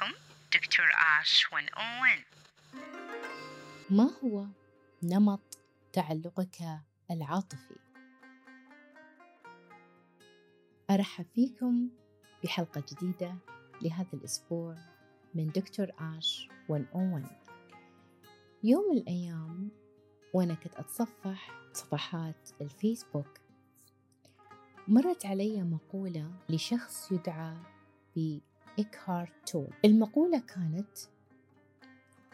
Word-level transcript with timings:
معاكم 0.00 0.14
دكتور 0.54 0.86
آش 1.20 1.46
101 1.52 2.24
ما 3.90 4.10
هو 4.24 4.46
نمط 5.02 5.58
تعلقك 5.92 6.80
العاطفي؟ 7.10 7.76
أرحب 10.90 11.26
فيكم 11.34 11.88
بحلقة 12.44 12.84
جديدة 12.92 13.34
لهذا 13.82 14.08
الأسبوع 14.14 14.76
من 15.34 15.48
دكتور 15.48 15.86
آش 15.98 16.48
101 16.68 17.26
يوم 18.64 18.90
من 18.90 18.98
الأيام 18.98 19.68
وأنا 20.34 20.54
كنت 20.54 20.74
أتصفح 20.74 21.50
صفحات 21.72 22.50
الفيسبوك 22.60 23.40
مرت 24.88 25.26
علي 25.26 25.62
مقولة 25.62 26.32
لشخص 26.48 27.12
يدعى 27.12 27.56
بإكهارت 28.76 29.32
تول. 29.46 29.70
المقولة 29.84 30.38
كانت 30.38 30.98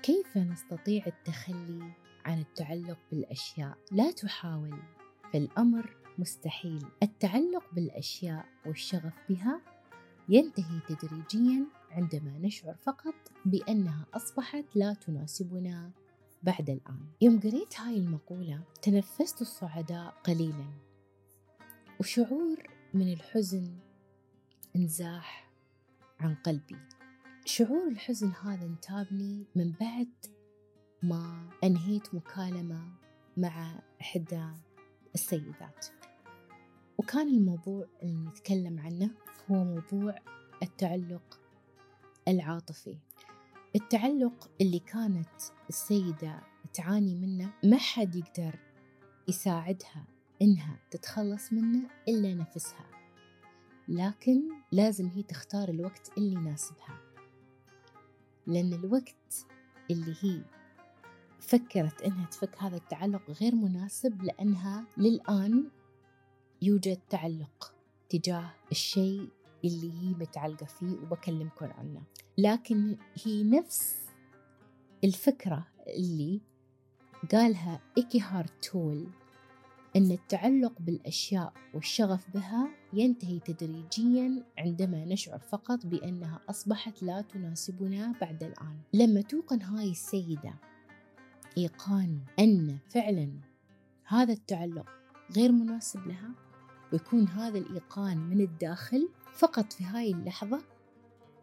كيف 0.02 0.36
نستطيع 0.36 1.06
التخلي 1.06 1.92
عن 2.24 2.40
التعلق 2.40 2.98
بالأشياء؟ 3.10 3.78
لا 3.90 4.10
تحاول 4.10 4.78
فالأمر 5.32 5.96
مستحيل. 6.18 6.86
التعلق 7.02 7.74
بالأشياء 7.74 8.44
والشغف 8.66 9.14
بها 9.28 9.60
ينتهي 10.28 10.80
تدريجيا 10.88 11.66
عندما 11.90 12.38
نشعر 12.38 12.74
فقط 12.74 13.14
بأنها 13.44 14.06
أصبحت 14.14 14.64
لا 14.74 14.94
تناسبنا 14.94 15.90
بعد 16.42 16.70
الآن. 16.70 17.06
يوم 17.20 17.40
قريت 17.40 17.80
هاي 17.80 17.96
المقولة 17.96 18.60
تنفست 18.82 19.40
الصعداء 19.40 20.14
قليلا 20.24 20.66
وشعور 22.00 22.70
من 22.94 23.12
الحزن 23.12 23.74
انزاح 24.76 25.41
عن 26.22 26.34
قلبي. 26.34 26.76
شعور 27.44 27.88
الحزن 27.88 28.32
هذا 28.42 28.66
انتابني 28.66 29.46
من 29.56 29.72
بعد 29.80 30.12
ما 31.02 31.48
أنهيت 31.64 32.14
مكالمة 32.14 32.92
مع 33.36 33.80
إحدى 34.00 34.46
السيدات. 35.14 35.86
وكان 36.98 37.28
الموضوع 37.28 37.86
اللي 38.02 38.28
نتكلم 38.28 38.80
عنه 38.80 39.10
هو 39.50 39.64
موضوع 39.64 40.14
التعلق 40.62 41.40
العاطفي. 42.28 42.98
التعلق 43.76 44.50
اللي 44.60 44.78
كانت 44.78 45.40
السيدة 45.68 46.40
تعاني 46.74 47.14
منه 47.14 47.52
ما 47.64 47.76
حد 47.76 48.16
يقدر 48.16 48.58
يساعدها 49.28 50.06
إنها 50.42 50.78
تتخلص 50.90 51.52
منه 51.52 51.90
إلا 52.08 52.34
نفسها. 52.34 52.91
لكن 53.88 54.42
لازم 54.72 55.08
هي 55.08 55.22
تختار 55.22 55.68
الوقت 55.68 56.10
اللي 56.18 56.32
يناسبها. 56.32 57.00
لأن 58.46 58.72
الوقت 58.72 59.46
اللي 59.90 60.16
هي 60.20 60.42
فكرت 61.40 62.02
إنها 62.02 62.26
تفك 62.26 62.62
هذا 62.62 62.76
التعلق 62.76 63.30
غير 63.30 63.54
مناسب 63.54 64.22
لأنها 64.22 64.84
للآن 64.96 65.70
يوجد 66.62 66.98
تعلق 67.10 67.74
تجاه 68.08 68.54
الشيء 68.70 69.28
اللي 69.64 69.92
هي 69.92 70.14
متعلقة 70.14 70.66
فيه 70.66 70.96
وبكلمكم 70.96 71.66
عنه 71.66 72.02
لكن 72.38 72.96
هي 73.24 73.42
نفس 73.42 73.96
الفكرة 75.04 75.66
اللي 75.86 76.40
قالها 77.32 77.80
إيكي 77.98 78.22
تول 78.62 79.08
أن 79.96 80.10
التعلق 80.10 80.72
بالأشياء 80.80 81.52
والشغف 81.74 82.30
بها 82.34 82.68
ينتهي 82.92 83.38
تدريجيا 83.38 84.44
عندما 84.58 85.04
نشعر 85.04 85.38
فقط 85.38 85.86
بأنها 85.86 86.40
أصبحت 86.50 87.02
لا 87.02 87.20
تناسبنا 87.20 88.14
بعد 88.20 88.42
الآن. 88.42 88.76
لما 88.92 89.20
توقن 89.20 89.62
هاي 89.62 89.90
السيدة 89.90 90.54
إيقان 91.58 92.18
أن 92.38 92.78
فعلا 92.88 93.30
هذا 94.04 94.32
التعلق 94.32 94.88
غير 95.36 95.52
مناسب 95.52 96.06
لها 96.06 96.30
ويكون 96.92 97.28
هذا 97.28 97.58
الإيقان 97.58 98.18
من 98.18 98.40
الداخل 98.40 99.08
فقط 99.34 99.72
في 99.72 99.84
هاي 99.84 100.10
اللحظة 100.10 100.62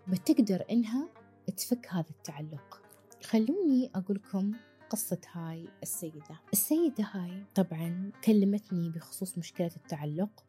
بتقدر 0.07 0.63
إنها 0.71 1.09
تفك 1.57 1.88
هذا 1.89 2.09
التعلق. 2.09 2.81
خلوني 3.23 3.91
أقولكم 3.95 4.53
قصة 4.89 5.22
هاي 5.31 5.67
السيدة. 5.83 6.39
السيدة 6.53 7.03
هاي 7.03 7.44
طبعا 7.55 8.11
كلمتني 8.23 8.89
بخصوص 8.89 9.38
مشكلة 9.38 9.72
التعلق 9.77 10.45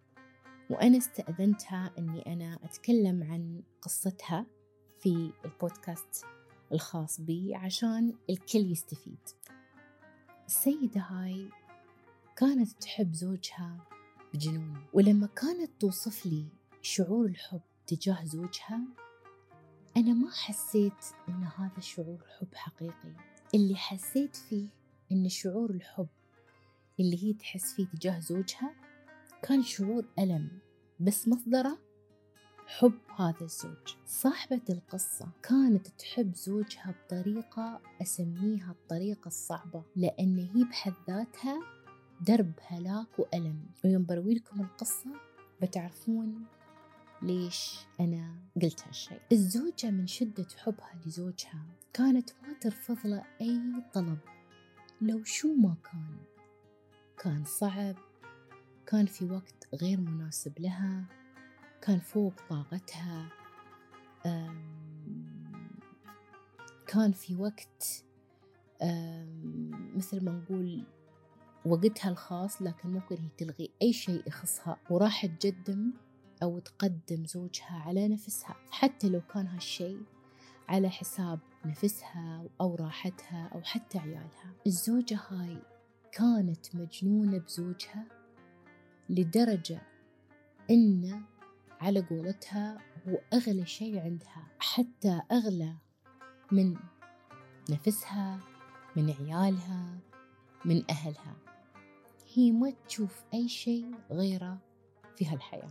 وأنا 0.70 0.98
استأذنتها 0.98 1.90
أني 1.98 2.32
أنا 2.32 2.58
أتكلم 2.64 3.22
عن 3.22 3.62
قصتها 3.82 4.46
في 4.98 5.32
البودكاست 5.44 6.24
الخاص 6.72 7.20
بي 7.20 7.54
عشان 7.54 8.14
الكل 8.30 8.72
يستفيد. 8.72 9.18
السيدة 10.46 11.00
هاي 11.00 11.48
كانت 12.36 12.70
تحب 12.82 13.14
زوجها 13.14 13.76
بجنون 14.34 14.86
ولما 14.92 15.26
كانت 15.26 15.70
توصف 15.80 16.26
لي 16.26 16.44
شعور 16.82 17.26
الحب 17.26 17.60
تجاه 17.86 18.24
زوجها 18.24 18.80
أنا 19.96 20.14
ما 20.14 20.30
حسيت 20.30 21.04
إن 21.28 21.44
هذا 21.44 21.80
شعور 21.80 22.24
حب 22.38 22.54
حقيقي. 22.54 23.29
اللي 23.54 23.76
حسيت 23.76 24.36
فيه 24.36 24.68
إن 25.12 25.28
شعور 25.28 25.70
الحب 25.70 26.08
اللي 27.00 27.24
هي 27.24 27.32
تحس 27.32 27.74
فيه 27.74 27.86
تجاه 27.86 28.18
زوجها 28.18 28.74
كان 29.42 29.62
شعور 29.62 30.04
ألم 30.18 30.48
بس 31.00 31.28
مصدره 31.28 31.78
حب 32.66 32.92
هذا 33.16 33.42
الزوج. 33.42 33.94
صاحبة 34.06 34.60
القصة 34.70 35.28
كانت 35.42 35.88
تحب 35.88 36.34
زوجها 36.34 36.94
بطريقة 37.04 37.80
أسميها 38.02 38.70
الطريقة 38.70 39.28
الصعبة 39.28 39.82
لأن 39.96 40.38
هي 40.38 40.64
بحد 40.64 40.94
ذاتها 41.08 41.60
درب 42.20 42.52
هلاك 42.66 43.18
وألم. 43.18 43.66
ويوم 43.84 44.04
بروي 44.04 44.34
لكم 44.34 44.60
القصة 44.60 45.10
بتعرفون 45.62 46.44
ليش 47.22 47.78
أنا 48.00 48.34
قلت 48.62 48.86
هالشيء 48.86 49.20
الزوجة 49.32 49.90
من 49.90 50.06
شدة 50.06 50.46
حبها 50.56 51.00
لزوجها 51.06 51.66
كانت 51.92 52.30
ما 52.42 52.52
ترفض 52.60 53.06
له 53.06 53.24
أي 53.40 53.60
طلب 53.92 54.18
لو 55.00 55.24
شو 55.24 55.54
ما 55.54 55.76
كان. 55.84 56.16
كان 57.18 57.44
صعب 57.44 57.96
كان 58.86 59.06
في 59.06 59.24
وقت 59.24 59.68
غير 59.82 60.00
مناسب 60.00 60.58
لها 60.58 61.04
كان 61.82 61.98
فوق 61.98 62.34
طاقتها 62.50 63.32
كان 66.86 67.12
في 67.12 67.36
وقت 67.36 68.04
مثل 69.94 70.24
ما 70.24 70.32
نقول 70.32 70.86
وقتها 71.66 72.10
الخاص 72.10 72.62
لكن 72.62 72.88
ممكن 72.88 73.16
هي 73.16 73.28
تلغي 73.38 73.70
أي 73.82 73.92
شيء 73.92 74.22
يخصها 74.26 74.76
وراح 74.90 75.26
تقدم 75.26 75.92
أو 76.42 76.58
تقدم 76.58 77.26
زوجها 77.26 77.82
على 77.86 78.08
نفسها 78.08 78.56
حتى 78.70 79.08
لو 79.08 79.20
كان 79.34 79.46
هالشيء 79.46 80.02
على 80.68 80.90
حساب 80.90 81.40
نفسها 81.64 82.44
أو 82.60 82.74
راحتها 82.74 83.50
أو 83.54 83.62
حتى 83.62 83.98
عيالها. 83.98 84.54
الزوجة 84.66 85.20
هاي 85.28 85.62
كانت 86.12 86.76
مجنونة 86.76 87.38
بزوجها 87.38 88.04
لدرجة 89.08 89.82
إن 90.70 91.22
على 91.80 92.00
قولتها 92.00 92.78
هو 93.08 93.18
أغلى 93.32 93.66
شيء 93.66 94.00
عندها. 94.00 94.48
حتى 94.58 95.20
أغلى 95.32 95.74
من 96.52 96.76
نفسها 97.70 98.40
من 98.96 99.10
عيالها 99.10 99.98
من 100.64 100.82
أهلها. 100.90 101.36
هي 102.34 102.52
ما 102.52 102.72
تشوف 102.88 103.24
أي 103.34 103.48
شيء 103.48 103.94
غيره 104.10 104.58
في 105.16 105.26
هالحياة. 105.26 105.70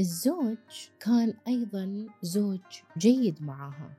الزوج 0.00 0.56
كان 1.00 1.34
أيضا 1.48 2.06
زوج 2.22 2.60
جيد 2.98 3.42
معاها. 3.42 3.94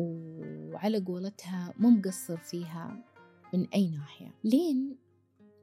وعلى 0.00 0.98
قولتها 0.98 1.74
مو 1.78 1.90
مقصر 1.90 2.36
فيها 2.36 3.04
من 3.54 3.68
أي 3.68 3.88
ناحية. 3.88 4.34
لين 4.44 4.96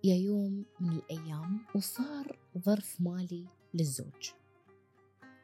يا 0.03 0.15
يوم 0.15 0.65
من 0.79 0.91
الأيام 0.91 1.65
وصار 1.75 2.39
ظرف 2.57 3.01
مالي 3.01 3.45
للزوج. 3.73 4.31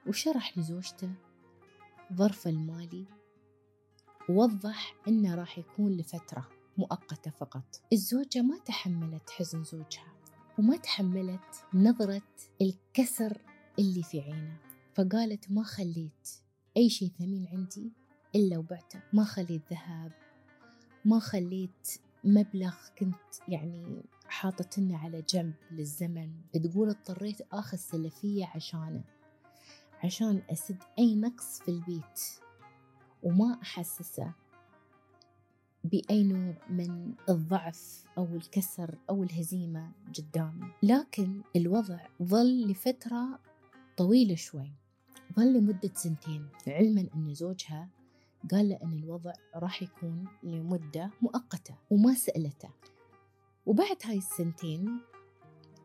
وشرح 0.08 0.58
لزوجته 0.58 1.10
ظرف 2.14 2.48
المالي 2.48 3.06
ووضح 4.30 4.96
إنه 5.08 5.36
راح 5.36 5.58
يكون 5.58 5.98
لفترة 5.98 6.50
مؤقتة 6.78 7.32
فقط. 7.32 7.82
الزوجة 7.94 8.42
ما 8.42 8.58
تحملت 8.58 9.30
حزن 9.30 9.64
زوجها 9.64 10.14
وما 10.60 10.78
تحملت 10.78 11.66
نظرة 11.74 12.22
الكسر 12.62 13.42
اللي 13.80 14.04
في 14.04 14.22
عينه. 14.22 14.58
فقالت 14.94 15.52
ما 15.52 15.64
خليت 15.64 16.30
أي 16.78 16.90
شيء 16.90 17.12
ثمين 17.20 17.48
عندي 17.48 17.92
إلا 18.36 18.58
وبعته. 18.58 19.02
ما 19.14 19.24
خليت 19.24 19.62
ذهب 19.72 20.12
ما 21.06 21.20
خليت 21.20 21.88
مبلغ 22.24 22.76
كنت 22.98 23.16
يعني 23.48 24.04
حاطتنه 24.28 24.98
على 24.98 25.22
جنب 25.22 25.54
للزمن. 25.72 26.32
تقول 26.54 26.90
اضطريت 26.90 27.42
آخذ 27.52 27.78
سلفية 27.78 28.46
عشانه. 28.46 29.04
عشان 30.04 30.42
أسد 30.50 30.78
أي 31.00 31.16
نقص 31.16 31.60
في 31.60 31.72
البيت. 31.72 32.22
وما 33.24 33.60
أحسسه 33.62 34.34
بأي 35.84 36.24
نوع 36.24 36.56
من 36.70 37.14
الضعف 37.30 38.06
أو 38.18 38.36
الكسر 38.36 38.98
أو 39.10 39.24
الهزيمة 39.24 39.92
قدامي 40.18 40.72
لكن 40.84 41.42
الوضع 41.56 42.00
ظل 42.24 42.72
لفترة 42.72 43.40
طويلة 43.98 44.36
شوي. 44.36 44.72
ظل 45.36 45.54
لمدة 45.54 45.92
سنتين. 45.94 46.48
علما 46.68 47.08
أن 47.16 47.34
زوجها 47.34 47.90
قال 48.52 48.70
له 48.70 48.80
أن 48.84 48.94
الوضع 48.94 49.34
راح 49.56 49.84
يكون 49.84 50.28
لمدة 50.44 51.12
مؤقتة 51.22 51.78
وما 51.90 52.14
سألته. 52.14 52.70
وبعد 53.66 53.98
هاي 54.04 54.18
السنتين 54.18 55.00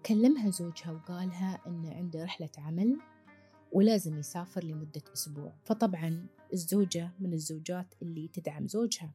كلمها 0.07 0.51
زوجها 0.51 0.91
وقالها 0.91 1.61
أن 1.67 1.87
عنده 1.87 2.25
رحلة 2.25 2.51
عمل 2.59 3.01
ولازم 3.73 4.19
يسافر 4.19 4.65
لمدة 4.65 5.03
أسبوع. 5.15 5.55
فطبعا 5.65 6.27
الزوجة 6.53 7.13
من 7.21 7.33
الزوجات 7.33 7.95
اللي 8.03 8.29
تدعم 8.29 8.67
زوجها. 8.67 9.15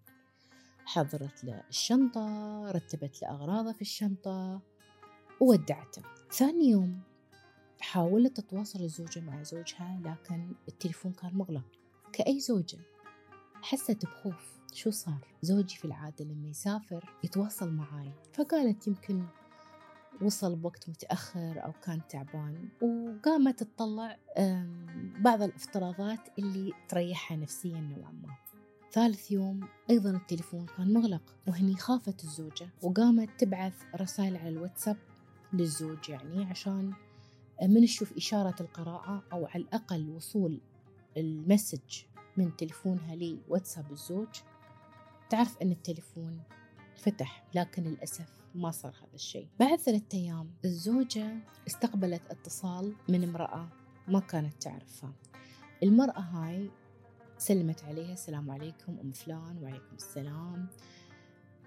حضرت 0.85 1.43
له 1.43 1.63
الشنطة 1.69 2.61
رتبت 2.71 3.21
له 3.21 3.29
أغراضه 3.29 3.73
في 3.73 3.81
الشنطة 3.81 4.61
وودعته. 5.41 6.01
ثاني 6.31 6.69
يوم 6.69 7.01
حاولت 7.79 8.37
تتواصل 8.37 8.83
الزوجة 8.83 9.19
مع 9.19 9.43
زوجها 9.43 9.99
لكن 10.03 10.55
التليفون 10.67 11.11
كان 11.11 11.33
مغلق. 11.33 11.65
كأي 12.13 12.39
زوجة. 12.39 12.77
حست 13.63 14.05
بخوف. 14.05 14.59
شو 14.73 14.89
صار؟ 14.89 15.27
زوجي 15.41 15.75
في 15.75 15.85
العادة 15.85 16.25
لما 16.25 16.49
يسافر 16.49 17.13
يتواصل 17.23 17.71
معاي. 17.71 18.11
فقالت 18.33 18.87
يمكن 18.87 19.25
وصل 20.21 20.55
بوقت 20.55 20.89
متأخر 20.89 21.65
أو 21.65 21.71
كان 21.71 22.01
تعبان. 22.09 22.69
وقامت 22.81 23.63
تطلع 23.63 24.17
بعض 25.19 25.41
الافتراضات 25.41 26.19
اللي 26.39 26.73
تريحها 26.89 27.37
نفسيا 27.37 27.79
نوعا 27.79 28.11
ما. 28.11 28.35
ثالث 28.91 29.31
يوم 29.31 29.67
أيضا 29.89 30.09
التليفون 30.09 30.65
كان 30.65 30.93
مغلق 30.93 31.35
وهني 31.47 31.75
خافت 31.75 32.23
الزوجة. 32.23 32.69
وقامت 32.81 33.29
تبعث 33.39 33.83
رسائل 33.95 34.37
على 34.37 34.49
الواتساب 34.49 34.97
للزوج 35.53 36.09
يعني 36.09 36.45
عشان 36.45 36.93
من 37.63 37.85
تشوف 37.85 38.13
إشارة 38.17 38.55
القراءة 38.61 39.23
أو 39.33 39.45
على 39.45 39.63
الأقل 39.63 40.09
وصول 40.09 40.61
المسج. 41.17 42.03
من 42.37 42.55
تلفونها 42.55 43.15
لواتساب 43.15 43.91
الزوج. 43.91 44.27
تعرف 45.29 45.57
أن 45.61 45.71
التليفون 45.71 46.41
فتح 46.95 47.43
لكن 47.55 47.83
للأسف 47.83 48.29
ما 48.55 48.71
صار 48.71 48.91
هذا 48.91 49.15
الشيء. 49.15 49.47
بعد 49.59 49.79
ثلاثة 49.79 50.17
أيام 50.17 50.53
الزوجة 50.65 51.37
استقبلت 51.67 52.21
اتصال 52.31 52.95
من 53.09 53.23
امرأة 53.23 53.69
ما 54.07 54.19
كانت 54.19 54.63
تعرفها. 54.63 55.13
المرأة 55.83 56.19
هاي 56.19 56.71
سلمت 57.37 57.83
عليها 57.83 58.13
السلام 58.13 58.51
عليكم 58.51 58.99
أم 58.99 59.11
فلان 59.11 59.63
وعليكم 59.63 59.95
السلام. 59.95 60.67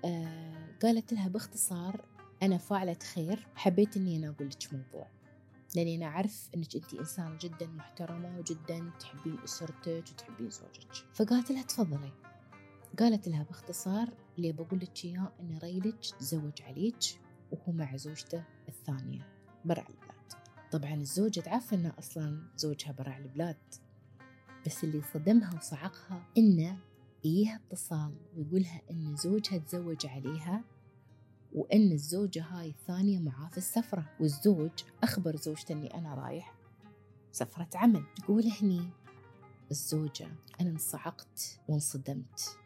آه 0.04 0.68
قالت 0.82 1.12
لها 1.12 1.28
باختصار 1.28 2.04
أنا 2.42 2.58
فاعلة 2.58 2.98
خير 3.14 3.46
حبيت 3.54 3.96
إني 3.96 4.16
أنا 4.16 4.28
أقول 4.28 4.48
لك 4.48 4.74
موضوع. 4.74 5.15
لأني 5.74 5.96
أنا 5.96 6.06
أعرف 6.06 6.48
إنك 6.54 6.76
أنت 6.76 6.94
إنسانة 6.94 7.38
جدا 7.40 7.66
محترمة 7.66 8.38
وجدا 8.38 8.90
تحبين 9.00 9.38
أسرتك 9.44 10.04
وتحبين 10.12 10.50
زوجك. 10.50 10.92
فقالت 11.14 11.50
لها 11.50 11.62
تفضلي. 11.62 12.12
قالت 12.98 13.28
لها 13.28 13.42
باختصار 13.42 14.08
اللي 14.38 14.52
بقول 14.52 14.80
لك 14.80 15.04
إياه 15.04 15.32
إن 15.40 15.58
ريلك 15.62 16.00
تزوج 16.18 16.62
عليك 16.62 17.20
وهو 17.52 17.72
مع 17.72 17.96
زوجته 17.96 18.44
الثانية 18.68 19.26
برع 19.64 19.86
البلاد. 19.88 20.32
طبعا 20.72 20.94
الزوجة 20.94 21.40
تعرف 21.40 21.74
إن 21.74 21.86
أصلا 21.86 22.42
زوجها 22.56 22.92
برع 22.92 23.18
البلاد. 23.18 23.56
بس 24.66 24.84
اللي 24.84 25.02
صدمها 25.14 25.54
وصعقها 25.56 26.26
إنه 26.38 26.78
إيها 27.24 27.60
اتصال 27.70 28.14
ويقولها 28.36 28.82
إن 28.90 29.16
زوجها 29.16 29.58
تزوج 29.58 30.06
عليها 30.06 30.64
وإن 31.52 31.92
الزوجة 31.92 32.42
هاي 32.42 32.68
الثانية 32.68 33.18
معاه 33.18 33.48
في 33.48 33.58
السفرة 33.58 34.10
والزوج 34.20 34.70
أخبر 35.02 35.36
زوجته 35.36 35.72
إني 35.72 35.94
أنا 35.94 36.14
رايح 36.14 36.54
سفرة 37.32 37.68
عمل. 37.74 38.02
تقول 38.16 38.44
هني 38.60 38.90
الزوجة 39.70 40.28
أنا 40.60 40.70
انصعقت 40.70 41.60
وانصدمت 41.68 42.58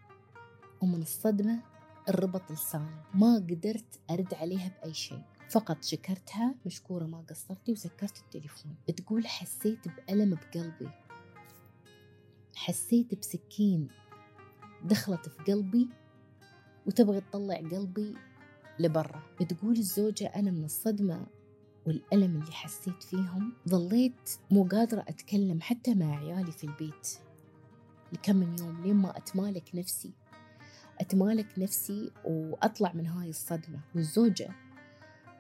ومن 0.81 1.03
الصدمة 1.03 1.63
الربط 2.09 2.53
لساني. 2.53 3.05
ما 3.15 3.35
قدرت 3.35 4.01
أرد 4.11 4.35
عليها 4.35 4.69
بأي 4.69 4.95
شيء. 4.95 5.23
فقط 5.51 5.85
شكرتها 5.85 6.55
مشكورة 6.67 7.05
ما 7.05 7.25
قصرتي 7.31 7.73
وسكرت 7.73 8.19
التليفون. 8.19 8.75
تقول 8.97 9.27
حسيت 9.27 9.89
بألم 9.89 10.35
بقلبي. 10.35 10.91
حسيت 12.55 13.15
بسكين 13.15 13.89
دخلت 14.85 15.29
في 15.29 15.53
قلبي 15.53 15.89
وتبغي 16.87 17.21
تطلع 17.21 17.57
قلبي 17.57 18.15
لبرا. 18.81 19.23
تقول 19.49 19.77
الزوجة 19.77 20.27
أنا 20.27 20.51
من 20.51 20.65
الصدمة 20.65 21.27
والألم 21.87 22.41
اللي 22.41 22.53
حسيت 22.53 23.03
فيهم. 23.03 23.53
ظليت 23.69 24.31
مو 24.51 24.65
قادرة 24.65 25.01
أتكلم 25.09 25.61
حتى 25.61 25.95
مع 25.95 26.17
عيالي 26.19 26.53
في 26.53 26.65
البيت. 26.65 27.09
لكم 28.13 28.37
من 28.37 28.59
يوم 28.59 28.83
لين 28.83 28.97
ما 28.97 29.17
أتمالك 29.17 29.71
نفسي. 29.75 30.13
أتمالك 31.01 31.59
نفسي 31.59 32.11
وأطلع 32.25 32.93
من 32.93 33.07
هاي 33.07 33.29
الصدمة. 33.29 33.81
والزوجة 33.95 34.51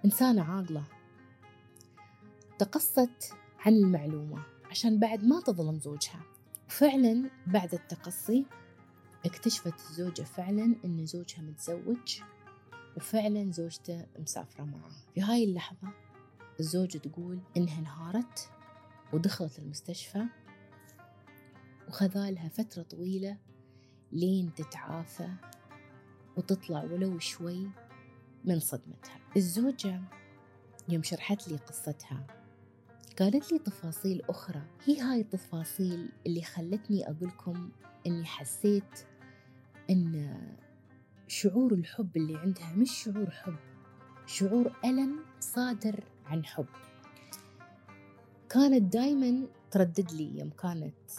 إنسانة 0.04 0.43
عاقلة. 0.43 0.84
تقصت 2.58 3.32
عن 3.58 3.72
المعلومة 3.72 4.43
عشان 4.70 4.98
بعد 4.98 5.25
ما 5.25 5.40
تظلم 5.40 5.78
زوجها. 5.78 6.20
وفعلا 6.69 7.31
بعد 7.46 7.75
التقصي 7.75 8.46
اكتشفت 9.25 9.75
الزوجة 9.90 10.22
فعلا 10.22 10.76
أن 10.84 11.06
زوجها 11.06 11.43
متزوج. 11.43 12.20
وفعلا 12.96 13.52
زوجته 13.52 14.06
مسافرة 14.19 14.64
معه 14.64 14.90
في 15.14 15.20
هاي 15.20 15.44
اللحظة 15.44 15.88
الزوجة 16.60 16.98
تقول 16.98 17.40
إنها 17.56 17.78
انهارت 17.78 18.50
ودخلت 19.12 19.58
المستشفى 19.58 20.25
وخذالها 21.88 22.48
فترة 22.48 22.82
طويلة 22.82 23.37
لين 24.12 24.54
تتعافى 24.54 25.28
وتطلع 26.37 26.82
ولو 26.82 27.19
شوي 27.19 27.70
من 28.44 28.60
صدمتها. 28.60 29.19
الزوجة 29.36 30.00
يوم 30.88 31.02
شرحت 31.02 31.48
لي 31.48 31.56
قصتها 31.56 32.26
قالت 33.19 33.52
لي 33.52 33.58
تفاصيل 33.58 34.22
أخرى. 34.28 34.62
هي 34.84 35.00
هاي 35.00 35.20
التفاصيل 35.20 36.12
اللي 36.26 36.43
خلتني 36.43 37.10
أقولكم 37.10 37.70
أني 38.06 38.24
حسيت 38.24 39.06
أن 39.91 40.36
شعور 41.31 41.72
الحب 41.72 42.17
اللي 42.17 42.37
عندها 42.37 42.72
مش 42.77 42.91
شعور 43.05 43.31
حب 43.31 43.56
شعور 44.27 44.72
ألم 44.84 45.20
صادر 45.41 46.05
عن 46.27 46.44
حب. 46.44 46.67
كانت 48.49 48.93
دايما 48.93 49.46
تردد 49.70 50.13
لي 50.13 50.39
يوم 50.39 50.51
كانت 50.51 51.10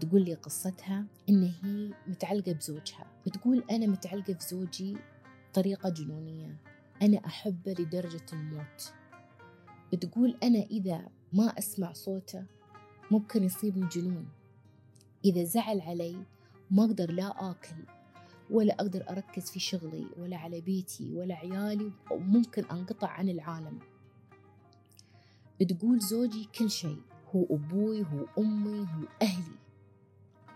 تقول 0.00 0.24
لي 0.24 0.34
قصتها 0.34 1.06
إن 1.28 1.42
هي 1.42 1.94
متعلقة 2.06 2.52
بزوجها 2.52 3.06
بتقول 3.26 3.64
أنا 3.70 3.86
متعلقة 3.86 4.34
بزوجي 4.34 4.96
طريقة 5.54 5.88
جنونية 5.88 6.56
أنا 7.02 7.26
أحبه 7.26 7.72
لدرجة 7.72 8.26
الموت. 8.32 8.92
بتقول 9.92 10.36
أنا 10.42 10.58
إذا 10.58 11.08
ما 11.32 11.58
أسمع 11.58 11.92
صوته 11.92 12.44
ممكن 13.10 13.44
يصيبني 13.44 13.88
جنون 13.88 14.28
إذا 15.24 15.44
زعل 15.44 15.80
علي 15.80 16.24
ما 16.70 16.84
أقدر 16.84 17.10
لا 17.12 17.50
آكل 17.50 17.99
ولا 18.50 18.74
أقدر 18.74 19.04
أركز 19.10 19.50
في 19.50 19.60
شغلي 19.60 20.06
ولا 20.18 20.36
على 20.36 20.60
بيتي 20.60 21.14
ولا 21.14 21.34
عيالي 21.34 21.92
وممكن 22.10 22.64
أنقطع 22.64 23.08
عن 23.08 23.28
العالم. 23.28 23.78
تقول 25.68 25.98
زوجي 26.00 26.48
كل 26.58 26.70
شيء 26.70 27.02
هو 27.36 27.46
أبوي 27.50 28.02
هو 28.02 28.26
أمي 28.38 28.80
هو 28.80 29.08
أهلي. 29.22 29.58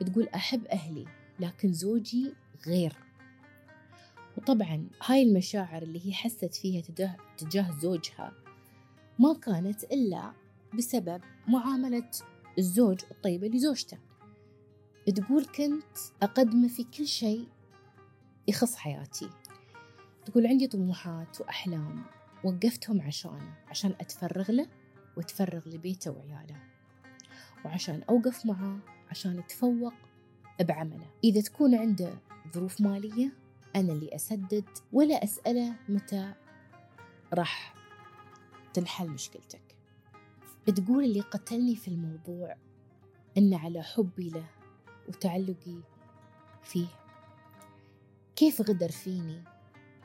تقول 0.01 0.29
أحب 0.29 0.67
أهلي 0.67 1.05
لكن 1.41 1.73
زوجي 1.73 2.33
غير. 2.67 2.97
وطبعا 4.39 4.89
هاي 5.05 5.23
المشاعر 5.23 5.83
اللي 5.83 6.07
هي 6.07 6.13
حست 6.13 6.55
فيها 6.55 6.81
تجاه, 6.81 7.17
تجاه 7.39 7.71
زوجها 7.81 8.33
ما 9.19 9.35
كانت 9.35 9.85
إلا 9.85 10.33
بسبب 10.75 11.21
معاملة 11.49 12.11
الزوج 12.59 13.01
الطيبة 13.11 13.49
لزوجته. 13.49 13.99
تقول 15.17 15.45
كنت 15.45 15.97
أقدمه 16.23 16.69
في 16.69 16.85
كل 16.85 17.07
شيء 17.07 17.49
يخص 18.49 18.75
حياتي. 18.75 19.31
تقول 20.25 20.47
عندي 20.47 20.67
طموحات 20.67 21.41
وأحلام 21.41 22.05
وقفتهم 22.45 23.01
عشانه 23.01 23.55
عشان 23.69 23.95
أتفرغ 24.01 24.51
له 24.51 24.67
وأتفرغ 25.17 25.69
لبيته 25.69 26.11
وعياله. 26.11 26.63
وعشان 27.65 28.03
أوقف 28.03 28.47
معاه 28.47 28.79
عشان 29.11 29.39
يتفوق 29.39 29.95
بعمله. 30.61 31.07
إذا 31.25 31.41
تكون 31.41 31.75
عنده 31.75 32.19
ظروف 32.55 32.81
مالية 32.81 33.33
أنا 33.77 33.93
اللي 33.93 34.15
أسدد 34.15 34.65
ولا 34.93 35.25
أسأله 35.25 35.75
متى 35.89 36.35
راح 37.33 37.75
تنحل 38.75 39.09
مشكلتك. 39.11 39.77
تقول 40.67 41.05
اللي 41.05 41.21
قتلني 41.21 41.77
في 41.77 41.89
الموضوع 41.89 42.57
أن 43.39 43.55
على 43.55 43.83
حبي 43.83 44.29
له 44.29 44.47
وتعلقي 45.09 45.81
فيه. 46.63 47.04
كيف 48.37 48.61
غدر 48.61 48.91
فيني 48.91 49.43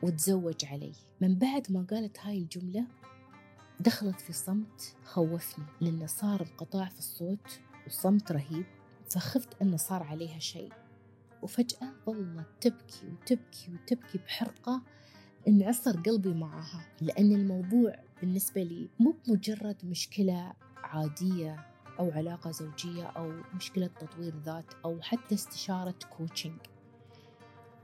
وتزوج 0.03 0.65
علي؟ 0.65 0.93
من 1.21 1.35
بعد 1.35 1.71
ما 1.71 1.85
قالت 1.89 2.19
هاي 2.19 2.37
الجملة 2.37 2.85
دخلت 3.79 4.21
في 4.21 4.33
صمت 4.33 4.95
خوفني 5.03 5.65
لأنه 5.81 6.05
صار 6.05 6.41
انقطاع 6.41 6.89
في 6.89 6.99
الصوت 6.99 7.59
وصمت 7.87 8.31
رهيب 8.31 8.65
فخفت 9.09 9.61
أنه 9.61 9.77
صار 9.77 10.03
عليها 10.03 10.39
شيء. 10.39 10.73
وفجأة 11.41 11.93
ظلت 12.05 12.47
تبكي 12.61 13.07
وتبكي 13.07 13.71
وتبكي 13.73 14.17
بحرقة 14.17 14.81
انعصر 15.47 16.01
قلبي 16.01 16.33
معها 16.33 16.87
لأن 17.01 17.31
الموضوع 17.31 17.95
بالنسبة 18.21 18.63
لي 18.63 18.89
مو 18.99 19.15
بمجرد 19.27 19.77
مشكلة 19.83 20.53
عادية 20.77 21.65
أو 21.99 22.11
علاقة 22.11 22.51
زوجية 22.51 23.03
أو 23.03 23.31
مشكلة 23.55 23.87
تطوير 23.87 24.33
ذات 24.45 24.73
أو 24.85 25.01
حتى 25.01 25.35
استشارة 25.35 25.95
كوتشنج 26.17 26.59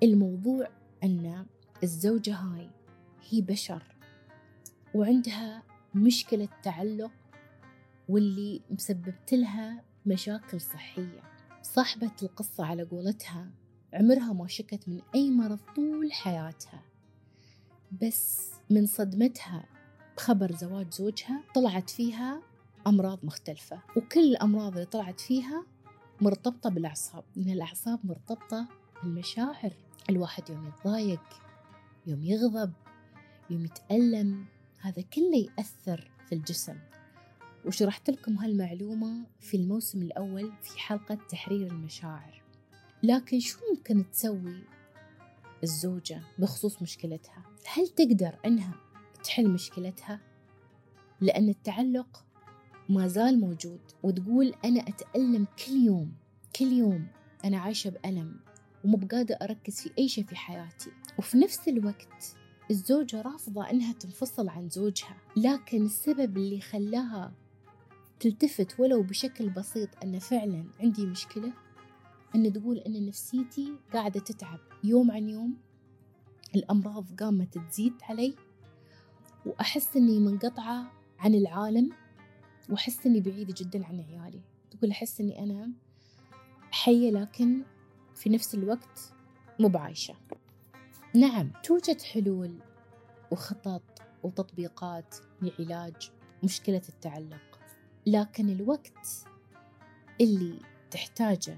الموضوع 0.06 0.68
أن 1.04 1.46
الزوجة 1.84 2.36
هاي 2.36 2.70
هي 3.30 3.42
بشر 3.42 3.84
وعندها 4.94 5.64
مشكلة 5.96 6.50
تعلق 6.64 7.12
واللي 8.10 8.62
مسببت 8.70 9.34
لها 9.34 9.84
مشاكل 10.06 10.62
صحية. 10.62 11.24
صاحبة 11.62 12.12
القصة 12.24 12.66
على 12.66 12.84
قولتها 12.84 13.52
عمرها 13.94 14.34
ما 14.34 14.48
شكت 14.48 14.90
من 14.90 15.02
أي 15.16 15.32
مرض 15.32 15.60
طول 15.76 16.12
حياتها. 16.12 16.84
بس 18.02 18.52
من 18.70 18.86
صدمتها 18.86 19.66
بخبر 20.18 20.52
زواج 20.52 20.94
زوجها 20.94 21.44
طلعت 21.56 21.90
فيها 21.90 22.42
أمراض 22.88 23.20
مختلفة 23.24 23.82
وكل 23.98 24.20
الأمراض 24.20 24.74
اللي 24.74 24.86
طلعت 24.86 25.20
فيها 25.20 25.66
مرتبطة 26.22 26.70
بالأعصاب 26.70 27.24
لأن 27.36 27.50
الأعصاب 27.50 28.00
مرتبطة 28.04 28.68
بالمشاعر 29.04 29.74
الواحد 30.10 30.50
يوم 30.50 30.68
يتضايق 30.68 31.22
يوم 32.08 32.24
يغضب 32.24 32.74
يوم 33.50 33.66
يتألم 33.66 34.46
هذا 34.80 35.02
كله 35.02 35.38
يأثر 35.58 36.12
في 36.26 36.36
الجسم. 36.36 36.76
وشرحت 37.66 38.10
لكم 38.10 38.38
هالمعلومة 38.38 39.26
في 39.40 39.58
الموسم 39.58 40.02
الأول 40.02 40.52
في 40.62 40.80
حلقة 40.80 41.18
تحرير 41.30 41.68
المشاعر. 41.68 42.42
لكن 43.04 43.40
شو 43.40 43.60
ممكن 43.72 44.12
تسوي 44.12 44.64
الزوجة 45.64 46.22
بخصوص 46.40 46.82
مشكلتها؟ 46.82 47.44
هل 47.74 47.88
تقدر 47.88 48.40
أنها 48.46 48.74
تحل 49.24 49.50
مشكلتها؟ 49.50 50.20
لأن 51.22 51.50
التعلق 51.50 52.26
ما 52.90 53.08
زال 53.08 53.40
موجود 53.40 53.82
وتقول 54.04 54.54
أنا 54.66 54.82
أتألم 54.82 55.48
كل 55.66 55.74
يوم 55.74 56.14
كل 56.56 56.66
يوم 56.66 57.08
أنا 57.46 57.58
عايشة 57.58 57.90
بألم. 57.90 58.40
ومو 58.86 58.98
بقادرة 58.98 59.36
أركز 59.36 59.82
في 59.82 59.92
أي 60.00 60.08
شيء 60.08 60.24
في 60.24 60.36
حياتي. 60.36 60.92
وفي 61.18 61.38
نفس 61.38 61.68
الوقت 61.68 62.36
الزوجة 62.72 63.22
رافضة 63.22 63.70
أنها 63.70 63.94
تنفصل 63.94 64.50
عن 64.50 64.70
زوجها 64.70 65.18
لكن 65.38 65.86
السبب 65.86 66.38
اللي 66.38 66.62
خلاها 66.62 67.34
تلتفت 68.20 68.80
ولو 68.80 69.04
بشكل 69.04 69.50
بسيط 69.50 69.90
أن 70.04 70.20
فعلا 70.20 70.66
عندي 70.80 71.06
مشكلة 71.06 71.54
أن 72.36 72.54
تقول 72.54 72.78
أن 72.78 73.06
نفسيتي 73.06 73.74
قاعدة 73.94 74.20
تتعب. 74.20 74.60
يوم 74.84 75.12
عن 75.12 75.30
يوم 75.30 75.58
الأمراض 76.56 77.06
قامت 77.20 77.58
تزيد 77.58 77.94
علي 78.04 78.36
وأحس 79.46 79.98
أني 79.98 80.20
منقطعة 80.20 80.92
عن 81.20 81.36
العالم 81.36 81.90
وأحس 82.70 83.06
أني 83.06 83.20
بعيدة 83.22 83.54
جدا 83.58 83.86
عن 83.86 84.00
عيالي. 84.00 84.42
تقول 84.72 84.92
أحس 84.92 85.22
أني 85.22 85.44
أنا 85.44 85.72
حية 86.72 87.12
لكن 87.12 87.64
في 88.16 88.30
نفس 88.30 88.56
الوقت 88.56 89.14
مو 89.60 89.68
بعايشة. 89.68 90.16
نعم 91.16 91.52
توجد 91.64 92.02
حلول 92.02 92.60
وخطط 93.32 94.02
وتطبيقات 94.24 95.16
لعلاج 95.42 96.12
مشكلة 96.44 96.82
التعلق 96.90 97.60
لكن 98.06 98.50
الوقت 98.50 99.26
اللي 100.22 100.60
تحتاجه 100.92 101.58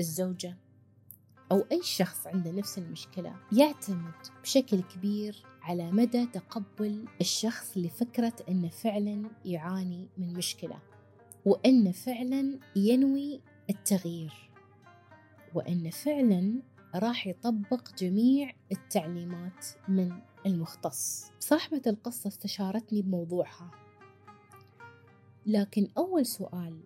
الزوجة 0.00 0.56
أو 1.52 1.64
أي 1.72 1.82
شخص 1.82 2.26
عنده 2.26 2.50
نفس 2.50 2.78
المشكلة 2.78 3.36
يعتمد 3.52 4.14
بشكل 4.42 4.82
كبير 4.82 5.44
على 5.62 5.90
مدى 5.90 6.26
تقبل 6.26 7.04
الشخص 7.20 7.78
لفكرة 7.78 8.32
أنه 8.48 8.68
فعلا 8.68 9.30
يعاني 9.44 10.08
من 10.18 10.32
مشكلة 10.32 10.78
وأنه 11.44 11.92
فعلا 11.92 12.58
ينوي 12.76 13.40
التغيير. 13.70 14.51
وأنه 15.54 15.90
فعلا 15.90 16.62
راح 16.94 17.26
يطبق 17.26 17.94
جميع 17.98 18.52
التعليمات 18.72 19.66
من 19.88 20.12
المختص. 20.46 21.30
صاحبة 21.40 21.82
القصة 21.86 22.28
استشارتني 22.28 23.02
بموضوعها. 23.02 23.70
لكن 25.46 25.88
أول 25.98 26.26
سؤال 26.26 26.80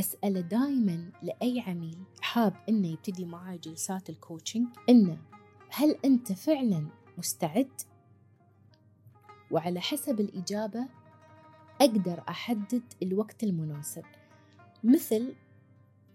أسأله 0.00 0.40
دائما 0.40 1.10
لأي 1.22 1.60
عميل 1.60 1.98
حاب 2.20 2.54
إنه 2.68 2.88
يبتدي 2.88 3.24
معاي 3.24 3.58
جلسات 3.58 4.10
الكوتشنج 4.10 4.66
إنه 4.88 5.18
هل 5.70 5.96
أنت 6.04 6.32
فعلا 6.32 6.86
مستعد؟ 7.18 7.80
وعلى 9.50 9.80
حسب 9.80 10.20
الإجابة 10.20 10.88
أقدر 11.80 12.24
أحدد 12.28 12.82
الوقت 13.02 13.42
المناسب. 13.44 14.04
مثل 14.84 15.34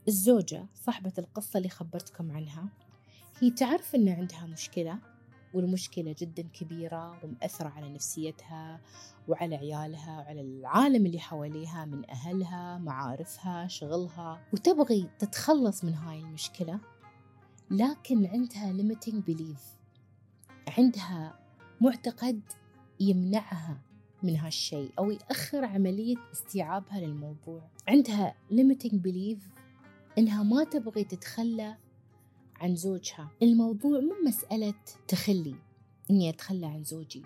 الزوجة 0.08 0.66
صاحبة 0.76 1.14
القصة 1.18 1.58
اللي 1.58 1.70
خبرتكم 1.70 2.32
عنها 2.32 2.70
هي 3.40 3.52
تعرف 3.52 3.96
أن 3.96 4.10
عندها 4.10 4.46
مشكلة 4.46 5.00
والمشكلة 5.54 6.16
جدا 6.20 6.42
كبيرة 6.42 7.24
ومأثرة 7.24 7.70
على 7.70 7.90
نفسيتها 7.90 8.82
وعلى 9.28 9.56
عيالها 9.56 10.20
وعلى 10.20 10.42
العالم 10.42 11.06
اللي 11.06 11.20
حواليها 11.20 11.86
من 11.86 12.10
أهلها 12.10 12.78
معارفها 12.78 13.68
شغلها 13.68 14.42
وتبغي 14.54 15.10
تتخلص 15.20 15.84
من 15.84 15.94
هاي 15.94 16.20
المشكلة 16.20 16.80
لكن 17.72 18.26
عندها 18.26 18.74
limiting 18.74 19.32
belief 19.32 19.62
عندها 20.78 21.40
معتقد 21.82 22.42
يمنعها 23.00 23.82
من 24.24 24.36
هالشيء 24.38 24.92
أو 25.00 25.12
يأخر 25.12 25.66
عملية 25.66 26.16
استيعابها 26.34 27.00
للموضوع. 27.00 27.62
عندها 27.88 28.36
limiting 28.52 28.94
belief 28.94 29.55
إنها 30.18 30.44
ما 30.44 30.64
تبغي 30.64 31.04
تتخلى 31.04 31.78
عن 32.56 32.76
زوجها. 32.76 33.30
الموضوع 33.42 34.00
مو 34.00 34.14
مسألة 34.26 34.74
تخلي 35.08 35.56
إني 36.12 36.30
أتخلى 36.30 36.66
عن 36.66 36.84
زوجي. 36.84 37.24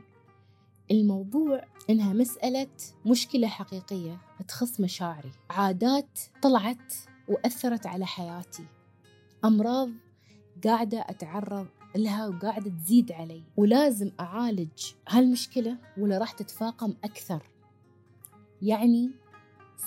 الموضوع 0.91 1.63
إنها 1.89 2.13
مسألة 2.13 2.67
مشكلة 3.05 3.47
حقيقية 3.47 4.21
تخص 4.47 4.79
مشاعري. 4.79 5.31
عادات 5.49 6.19
طلعت 6.41 6.93
وأثرت 7.27 7.85
على 7.85 8.05
حياتي. 8.05 8.65
أمراض 9.45 9.89
قاعدة 10.63 10.99
أتعرض 10.99 11.67
لها 11.95 12.27
وقاعدة 12.27 12.69
تزيد 12.69 13.11
علي. 13.11 13.43
ولازم 13.57 14.11
أعالج 14.19 14.91
هالمشكلة 15.09 15.77
ولا 15.97 16.17
راح 16.17 16.31
تتفاقم 16.31 16.93
أكثر. 17.03 17.49
يعني 18.61 19.11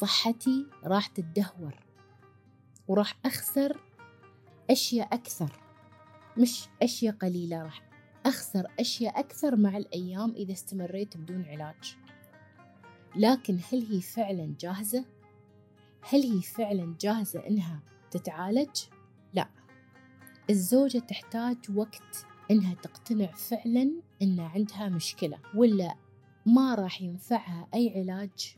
صحتي 0.01 0.67
راح 0.85 1.07
تتدهور. 1.07 1.92
وراح 2.93 3.19
أخسر 3.25 3.81
أشياء 4.71 5.15
أكثر 5.15 5.61
مش 6.39 6.69
أشياء 6.83 7.15
قليلة 7.15 7.63
راح 7.63 7.83
أخسر 8.27 8.67
أشياء 8.81 9.21
أكثر 9.21 9.57
مع 9.57 9.77
الأيام 9.77 10.31
إذا 10.31 10.53
استمريت 10.53 11.17
بدون 11.17 11.45
علاج 11.45 11.97
لكن 13.17 13.59
هل 13.73 13.87
هي 13.91 14.01
فعلا 14.01 14.55
جاهزة؟ 14.61 15.05
هل 16.03 16.23
هي 16.23 16.43
فعلا 16.43 16.97
جاهزة 17.01 17.47
إنها 17.47 17.81
تتعالج؟ 18.11 18.77
لا 19.35 19.49
الزوجة 20.51 20.99
تحتاج 20.99 21.57
وقت 21.75 22.27
إنها 22.51 22.75
تقتنع 22.75 23.27
فعلا 23.27 23.93
إن 24.23 24.41
عندها 24.41 24.89
مشكلة 24.89 25.39
ولا 25.55 25.95
ما 26.47 26.75
راح 26.75 27.03
ينفعها 27.03 27.69
أي 27.75 28.01
علاج 28.01 28.57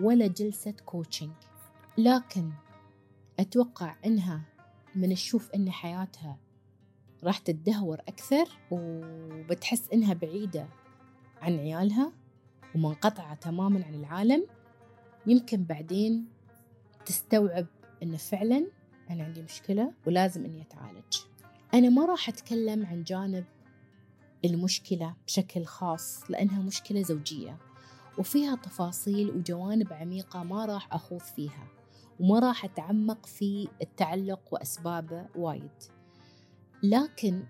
ولا 0.00 0.26
جلسة 0.26 0.74
كوتشنج 0.84 1.36
لكن 1.98 2.52
أتوقع 3.40 3.96
إنها 4.04 4.42
من 4.94 5.14
تشوف 5.14 5.50
إن 5.50 5.70
حياتها 5.70 6.38
راح 7.24 7.38
تتدهور 7.38 8.00
أكثر 8.00 8.48
وبتحس 8.70 9.88
إنها 9.92 10.14
بعيدة 10.14 10.68
عن 11.42 11.58
عيالها 11.58 12.12
ومنقطعة 12.74 13.34
تماما 13.34 13.84
عن 13.84 13.94
العالم. 13.94 14.46
يمكن 15.26 15.64
بعدين 15.64 16.28
تستوعب 17.06 17.66
إن 18.02 18.16
فعلا 18.16 18.66
أنا 19.10 19.24
عندي 19.24 19.42
مشكلة 19.42 19.92
ولازم 20.06 20.44
إني 20.44 20.62
أتعالج. 20.62 21.16
أنا 21.74 21.88
ما 21.88 22.06
راح 22.06 22.28
أتكلم 22.28 22.86
عن 22.86 23.02
جانب 23.02 23.44
المشكلة 24.44 25.16
بشكل 25.26 25.64
خاص 25.64 26.30
لأنها 26.30 26.62
مشكلة 26.62 27.02
زوجية 27.02 27.58
وفيها 28.18 28.56
تفاصيل 28.56 29.30
وجوانب 29.30 29.92
عميقة 29.92 30.42
ما 30.42 30.64
راح 30.64 30.94
أخوض 30.94 31.20
فيها. 31.20 31.79
وما 32.20 32.38
راح 32.38 32.64
أتعمق 32.64 33.26
في 33.26 33.68
التعلق 33.82 34.40
وأسبابه 34.50 35.26
وايد. 35.36 35.70
لكن 36.82 37.42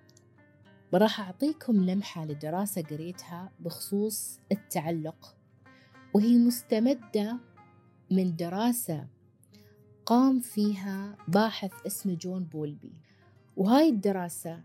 راح 0.94 1.20
أعطيكم 1.20 1.84
لمحة 1.84 2.24
لدراسة 2.24 2.82
قريتها 2.82 3.52
بخصوص 3.60 4.38
التعلق. 4.52 5.36
وهي 6.14 6.38
مستمدة 6.38 7.38
من 8.10 8.36
دراسة 8.36 9.06
قام 10.06 10.40
فيها 10.40 11.16
باحث 11.28 11.72
اسمه 11.86 12.14
جون 12.14 12.44
بولبي. 12.44 12.92
وهاي 13.56 13.88
الدراسة 13.88 14.62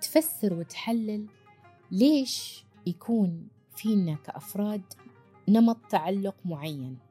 تفسر 0.00 0.54
وتحلل 0.54 1.26
ليش 1.90 2.64
يكون 2.86 3.48
فينا 3.76 4.14
كأفراد 4.14 4.82
نمط 5.48 5.78
تعلق 5.90 6.36
معين. 6.44 7.05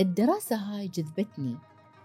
الدراسة 0.00 0.56
هاي 0.56 0.88
جذبتني 0.88 1.56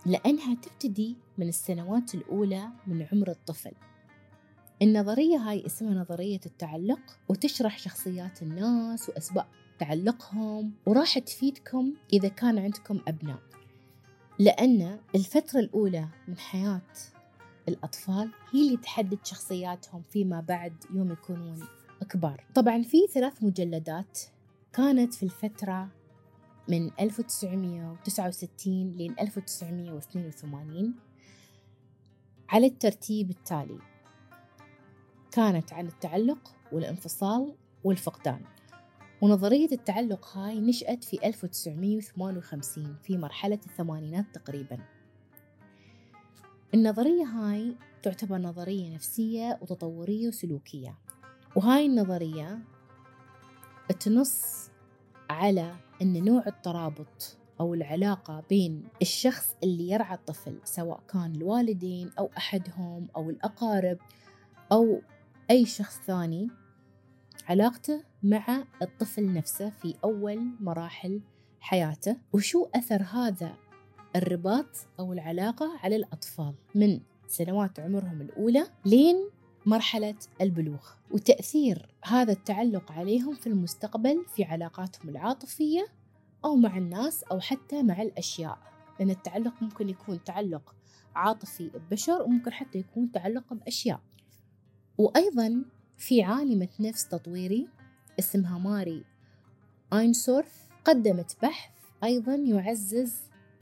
لأنها 0.06 0.56
تبتدي 0.56 1.18
من 1.38 1.48
السنوات 1.48 2.16
الأولى 2.16 2.70
من 2.88 3.08
عمر 3.12 3.30
الطفل. 3.30 3.72
النظرية 4.82 5.38
هاي 5.38 5.66
اسمها 5.66 5.94
نظرية 5.94 6.40
التعلق 6.46 7.00
وتشرح 7.30 7.78
شخصيات 7.78 8.42
الناس 8.42 9.10
وأسباب 9.10 9.46
تعلقهم 9.80 10.74
وراح 10.86 11.20
تفيدكم 11.20 11.94
إذا 12.14 12.28
كان 12.28 12.60
عندكم 12.60 13.00
أبناء. 13.08 13.40
لأن 14.40 15.00
الفترة 15.16 15.60
الأولى 15.60 16.08
من 16.28 16.38
حياة 16.38 16.92
الأطفال 17.68 18.32
هي 18.54 18.62
اللي 18.62 18.78
تحدد 18.78 19.20
شخصياتهم 19.24 20.02
فيما 20.02 20.42
بعد 20.42 20.74
يوم 20.94 21.12
يكونون 21.12 21.68
كبار. 22.10 22.46
طبعا 22.56 22.82
في 22.82 22.98
ثلاث 23.14 23.44
مجلدات 23.44 24.20
كانت 24.74 25.14
في 25.14 25.24
الفترة 25.24 26.01
من 26.68 26.92
1969 27.00 28.92
ل 28.92 29.16
1982 29.20 30.94
على 32.50 32.68
الترتيب 32.68 33.30
التالي 33.30 33.80
كانت 35.32 35.74
عن 35.74 35.88
التعلق 35.88 36.56
والانفصال 36.72 37.56
والفقدان. 37.84 38.42
ونظرية 39.22 39.72
التعلق 39.72 40.38
هاي 40.38 40.60
نشأت 40.60 41.04
في 41.04 41.28
1958 41.28 42.98
في 43.04 43.18
مرحلة 43.18 43.60
الثمانينات 43.66 44.26
تقريبا. 44.34 44.80
النظرية 46.74 47.24
هاي 47.24 47.76
تعتبر 48.04 48.38
نظرية 48.38 48.96
نفسية 48.96 49.60
وتطورية 49.62 50.28
وسلوكية. 50.28 50.98
وهاي 51.56 51.86
النظرية 51.86 52.60
تنص 54.00 54.71
على 55.32 55.76
أن 56.02 56.26
نوع 56.26 56.44
الترابط 56.48 57.38
أو 57.60 57.74
العلاقة 57.74 58.44
بين 58.50 58.84
الشخص 59.02 59.56
اللي 59.64 59.90
يرعى 59.90 60.16
الطفل 60.16 60.60
سواء 60.64 61.04
كان 61.08 61.36
الوالدين 61.36 62.12
أو 62.20 62.30
أحدهم 62.38 63.08
أو 63.16 63.30
الأقارب 63.30 63.98
أو 64.72 65.02
أي 65.52 65.66
شخص 65.66 66.00
ثاني 66.00 66.50
علاقته 67.50 68.04
مع 68.24 68.64
الطفل 68.82 69.34
نفسه 69.34 69.70
في 69.70 69.96
أول 70.04 70.48
مراحل 70.60 71.22
حياته 71.60 72.18
وشو 72.34 72.68
أثر 72.76 73.02
هذا 73.02 73.56
الرباط 74.16 74.88
أو 75.00 75.14
العلاقة 75.14 75.80
على 75.84 75.96
الأطفال 75.96 76.54
من 76.76 77.00
سنوات 77.28 77.80
عمرهم 77.80 78.22
الأولى 78.22 78.68
لين 78.86 79.30
مرحلة 79.66 80.16
البلوغ 80.42 80.88
وتأثير 81.12 81.90
هذا 82.04 82.32
التعلق 82.32 82.92
عليهم 82.92 83.36
في 83.36 83.48
المستقبل 83.48 84.26
في 84.36 84.44
علاقاتهم 84.44 85.10
العاطفية 85.10 85.88
أو 86.46 86.56
مع 86.56 86.78
الناس 86.78 87.24
أو 87.24 87.40
حتى 87.40 87.84
مع 87.84 88.02
الأشياء. 88.02 88.58
لأن 89.00 89.10
التعلق 89.10 89.54
ممكن 89.62 89.90
يكون 89.90 90.24
تعلق 90.24 90.76
عاطفي 91.16 91.70
ببشر 91.70 92.22
وممكن 92.22 92.52
حتى 92.54 92.80
يكون 92.80 93.12
تعلق 93.12 93.54
بأشياء. 93.54 94.00
وأيضا 94.98 95.66
في 95.98 96.24
عالمة 96.24 96.70
نفس 96.80 97.08
تطويري 97.08 97.68
اسمها 98.20 98.58
ماري 98.58 99.04
آينسورث 99.94 100.62
قدمت 100.86 101.38
بحث 101.42 101.72
أيضا 102.04 102.36
يعزز 102.36 103.16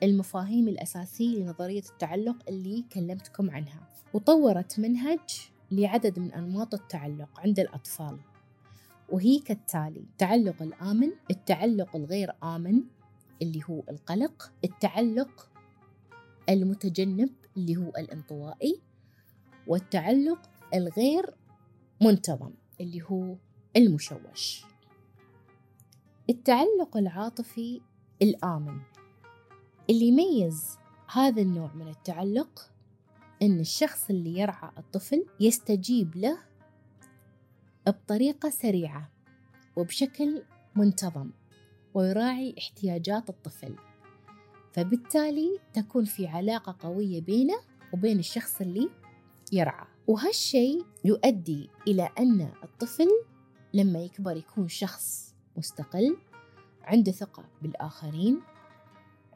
المفاهيم 0.04 0.67
الأساسية 0.67 1.43
لنظرية 1.43 1.84
التعلق 1.89 2.50
اللي 2.50 2.86
كلمتكم 2.93 3.50
عنها 3.50 3.89
وطورت 4.13 4.80
منهج 4.80 5.50
لعدد 5.71 6.19
من 6.19 6.34
أنماط 6.34 6.73
التعلق 6.73 7.39
عند 7.39 7.60
الأطفال. 7.60 8.19
وهي 9.10 9.39
كالتالي 9.39 9.99
التعلق 9.99 10.62
الآمن 10.62 11.12
التعلق 11.32 11.95
الغير 11.95 12.32
آمن 12.43 12.84
اللي 13.41 13.62
هو 13.69 13.84
القلق 13.89 14.51
التعلق 14.63 15.49
المتجنب 16.49 17.29
اللي 17.58 17.77
هو 17.77 17.89
الانطوائي 17.89 18.82
والتعلق 19.67 20.49
الغير 20.73 21.34
منتظم 22.01 22.51
اللي 22.82 23.01
هو 23.01 23.36
المشوش. 23.77 24.65
التعلق 26.29 26.97
العاطفي 26.97 27.82
الآمن 28.21 28.79
اللي 29.89 30.05
يميز 30.05 30.77
هذا 31.12 31.41
النوع 31.41 31.73
من 31.73 31.88
التعلق 31.88 32.71
أن 33.41 33.60
الشخص 33.60 34.10
اللي 34.10 34.39
يرعى 34.39 34.71
الطفل 34.78 35.25
يستجيب 35.39 36.15
له 36.15 36.38
بطريقة 37.88 38.49
سريعة 38.49 39.12
وبشكل 39.75 40.43
منتظم 40.75 41.32
ويراعي 41.93 42.56
احتياجات 42.58 43.30
الطفل. 43.30 43.75
فبالتالي 44.73 45.60
تكون 45.73 46.06
في 46.06 46.28
علاقة 46.28 46.75
قوية 46.80 47.21
بينه 47.21 47.60
وبين 47.93 48.19
الشخص 48.19 48.62
اللي 48.62 48.89
يرعى. 49.52 49.88
وهالشيء 50.08 50.86
يؤدي 51.06 51.69
إلى 51.88 52.10
أن 52.19 52.52
الطفل 52.63 53.08
لما 53.73 53.99
يكبر 53.99 54.38
يكون 54.38 54.67
شخص 54.67 55.36
مستقل 55.58 56.17
عنده 56.84 57.12
ثقة 57.12 57.43
بالآخرين 57.62 58.41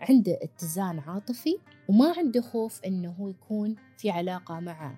عنده 0.10 0.40
اتزان 0.42 1.00
عاطفي 1.00 1.58
وما 1.88 2.14
عنده 2.18 2.42
خوف 2.42 2.82
إنه 2.86 3.12
هو 3.12 3.30
يكون 3.30 3.76
في 3.98 4.10
علاقة 4.10 4.60
مع 4.60 4.96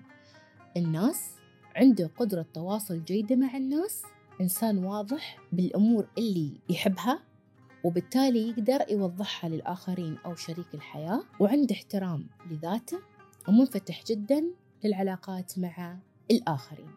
الناس. 0.76 1.30
عنده 1.76 2.10
قدرة 2.16 2.46
تواصل 2.54 3.04
جيدة 3.04 3.36
مع 3.36 3.56
الناس. 3.56 4.02
إنسان 4.40 4.84
واضح 4.84 5.38
بالأمور 5.52 6.08
اللي 6.18 6.60
يحبها 6.70 7.22
وبالتالي 7.84 8.48
يقدر 8.48 8.84
يوضحها 8.90 9.50
للآخرين 9.50 10.16
أو 10.16 10.34
شريك 10.34 10.74
الحياة. 10.74 11.22
وعنده 11.40 11.74
احترام 11.74 12.26
لذاته 12.50 12.98
ومنفتح 13.48 14.04
جدا 14.04 14.44
للعلاقات 14.84 15.58
مع 15.58 15.98
الآخرين. 16.30 16.90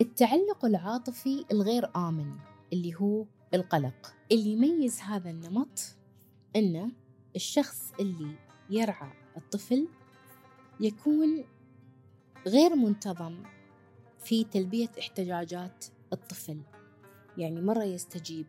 التعلق 0.00 0.64
العاطفي 0.64 1.44
الغير 1.52 1.96
آمن 1.96 2.32
اللي 2.72 2.94
هو 2.94 3.24
القلق. 3.54 4.14
اللي 4.32 4.52
يميز 4.52 5.00
هذا 5.00 5.30
النمط 5.30 5.96
أنه 6.56 6.90
الشخص 7.36 7.92
اللي 8.00 8.34
يرعى 8.70 9.12
الطفل 9.36 9.88
يكون 10.80 11.44
غير 12.46 12.76
منتظم 12.76 13.42
في 14.24 14.44
تلبية 14.44 14.90
احتياجات 14.98 15.84
الطفل. 16.12 16.60
يعني 17.38 17.60
مرة 17.60 17.84
يستجيب 17.84 18.46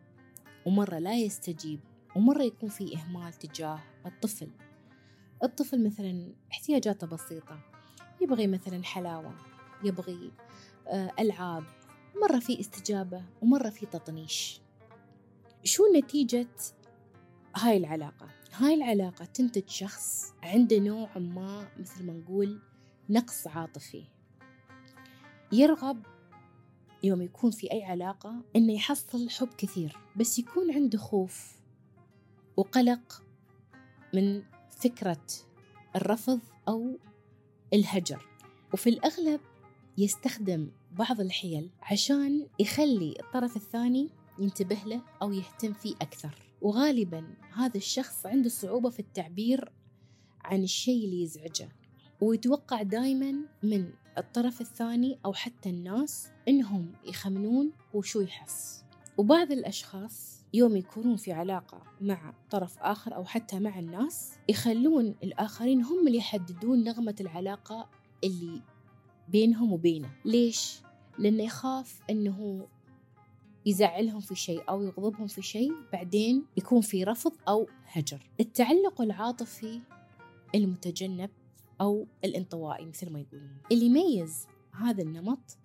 ومرة 0.66 0.98
لا 0.98 1.16
يستجيب 1.16 1.80
ومرة 2.16 2.42
يكون 2.42 2.68
في 2.68 2.96
إهمال 2.96 3.32
تجاه 3.32 3.80
الطفل. 4.06 4.50
الطفل 5.42 5.86
مثلا 5.86 6.32
احتياجاته 6.52 7.06
بسيطة 7.06 7.60
يبغي 8.20 8.46
مثلا 8.46 8.84
حلاوة 8.84 9.34
يبغي 9.84 10.32
آه، 10.88 11.12
ألعاب 11.18 11.64
مرة 12.22 12.38
في 12.38 12.60
استجابة 12.60 13.24
ومرة 13.42 13.70
في 13.70 13.86
تطنيش. 13.86 14.60
شو 15.64 15.82
نتيجة 15.96 16.48
هاي 17.56 17.76
العلاقة؟ 17.76 18.37
هاي 18.52 18.74
العلاقة 18.74 19.24
تنتج 19.24 19.68
شخص 19.68 20.32
عنده 20.42 20.78
نوع 20.78 21.18
ما 21.18 21.68
مثل 21.78 22.04
ما 22.04 22.12
نقول 22.12 22.60
نقص 23.10 23.46
عاطفي. 23.46 24.04
يرغب 25.52 26.06
يوم 27.02 27.22
يكون 27.22 27.50
في 27.50 27.72
أي 27.72 27.84
علاقة 27.84 28.34
إنه 28.56 28.72
يحصل 28.72 29.30
حب 29.30 29.48
كثير 29.58 29.96
بس 30.16 30.38
يكون 30.38 30.74
عنده 30.74 30.98
خوف 30.98 31.56
وقلق 32.56 33.22
من 34.14 34.42
فكرة 34.70 35.26
الرفض 35.96 36.40
أو 36.68 36.98
الهجر. 37.72 38.26
وفي 38.72 38.90
الأغلب 38.90 39.40
يستخدم 39.98 40.70
بعض 40.92 41.20
الحيل 41.20 41.70
عشان 41.82 42.46
يخلي 42.58 43.14
الطرف 43.20 43.56
الثاني 43.56 44.08
ينتبه 44.38 44.78
له 44.86 45.02
أو 45.22 45.32
يهتم 45.32 45.72
فيه 45.72 45.94
أكثر. 45.94 46.47
وغالبا 46.62 47.34
هذا 47.54 47.76
الشخص 47.76 48.26
عنده 48.26 48.48
صعوبة 48.48 48.90
في 48.90 49.00
التعبير 49.00 49.72
عن 50.44 50.62
الشيء 50.62 51.04
اللي 51.04 51.22
يزعجه 51.22 51.68
ويتوقع 52.20 52.82
دايما 52.82 53.34
من 53.62 53.90
الطرف 54.18 54.60
الثاني 54.60 55.18
أو 55.24 55.32
حتى 55.32 55.70
الناس 55.70 56.28
إنهم 56.48 56.92
يخمنون 57.04 57.72
هو 57.94 58.02
شو 58.02 58.20
يحس 58.20 58.84
وبعض 59.18 59.52
الأشخاص 59.52 60.44
يوم 60.54 60.76
يكونون 60.76 61.16
في 61.16 61.32
علاقة 61.32 61.82
مع 62.00 62.34
طرف 62.50 62.78
آخر 62.78 63.14
أو 63.14 63.24
حتى 63.24 63.58
مع 63.58 63.78
الناس 63.78 64.32
يخلون 64.48 65.14
الآخرين 65.22 65.82
هم 65.82 66.06
اللي 66.06 66.18
يحددون 66.18 66.84
نغمة 66.84 67.14
العلاقة 67.20 67.88
اللي 68.24 68.62
بينهم 69.28 69.72
وبينه 69.72 70.10
ليش؟ 70.24 70.80
لأنه 71.18 71.42
يخاف 71.42 72.00
أنه 72.10 72.68
يزعلهم 73.68 74.20
في 74.20 74.34
شيء 74.34 74.62
أو 74.68 74.82
يغضبهم 74.82 75.26
في 75.26 75.42
شيء 75.42 75.72
بعدين 75.92 76.44
يكون 76.56 76.80
في 76.80 77.04
رفض 77.04 77.32
أو 77.48 77.68
هجر. 77.84 78.30
التعلق 78.40 79.00
العاطفي 79.00 79.80
المتجنب 80.54 81.30
أو 81.80 82.06
الانطوائي 82.24 82.86
مثل 82.86 83.12
ما 83.12 83.20
يقولون. 83.20 83.58
اللي 83.72 83.86
يميز 83.86 84.46
هذا 84.72 85.02
النمط 85.02 85.58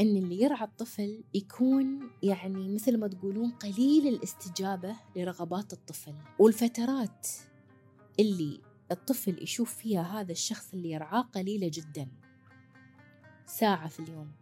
أن 0.00 0.16
اللي 0.16 0.42
يرعى 0.42 0.64
الطفل 0.64 1.24
يكون 1.34 2.10
يعني 2.22 2.68
مثل 2.68 2.98
ما 2.98 3.08
تقولون 3.08 3.50
قليل 3.50 4.08
الاستجابة 4.08 4.96
لرغبات 5.16 5.72
الطفل. 5.72 6.14
والفترات 6.38 7.26
اللي 8.20 8.60
الطفل 8.92 9.42
يشوف 9.42 9.74
فيها 9.74 10.02
هذا 10.02 10.32
الشخص 10.32 10.74
اللي 10.74 10.90
يرعاه 10.90 11.22
قليلة 11.22 11.70
جدا. 11.72 12.08
ساعة 13.46 13.88
في 13.88 14.00
اليوم. 14.00 14.32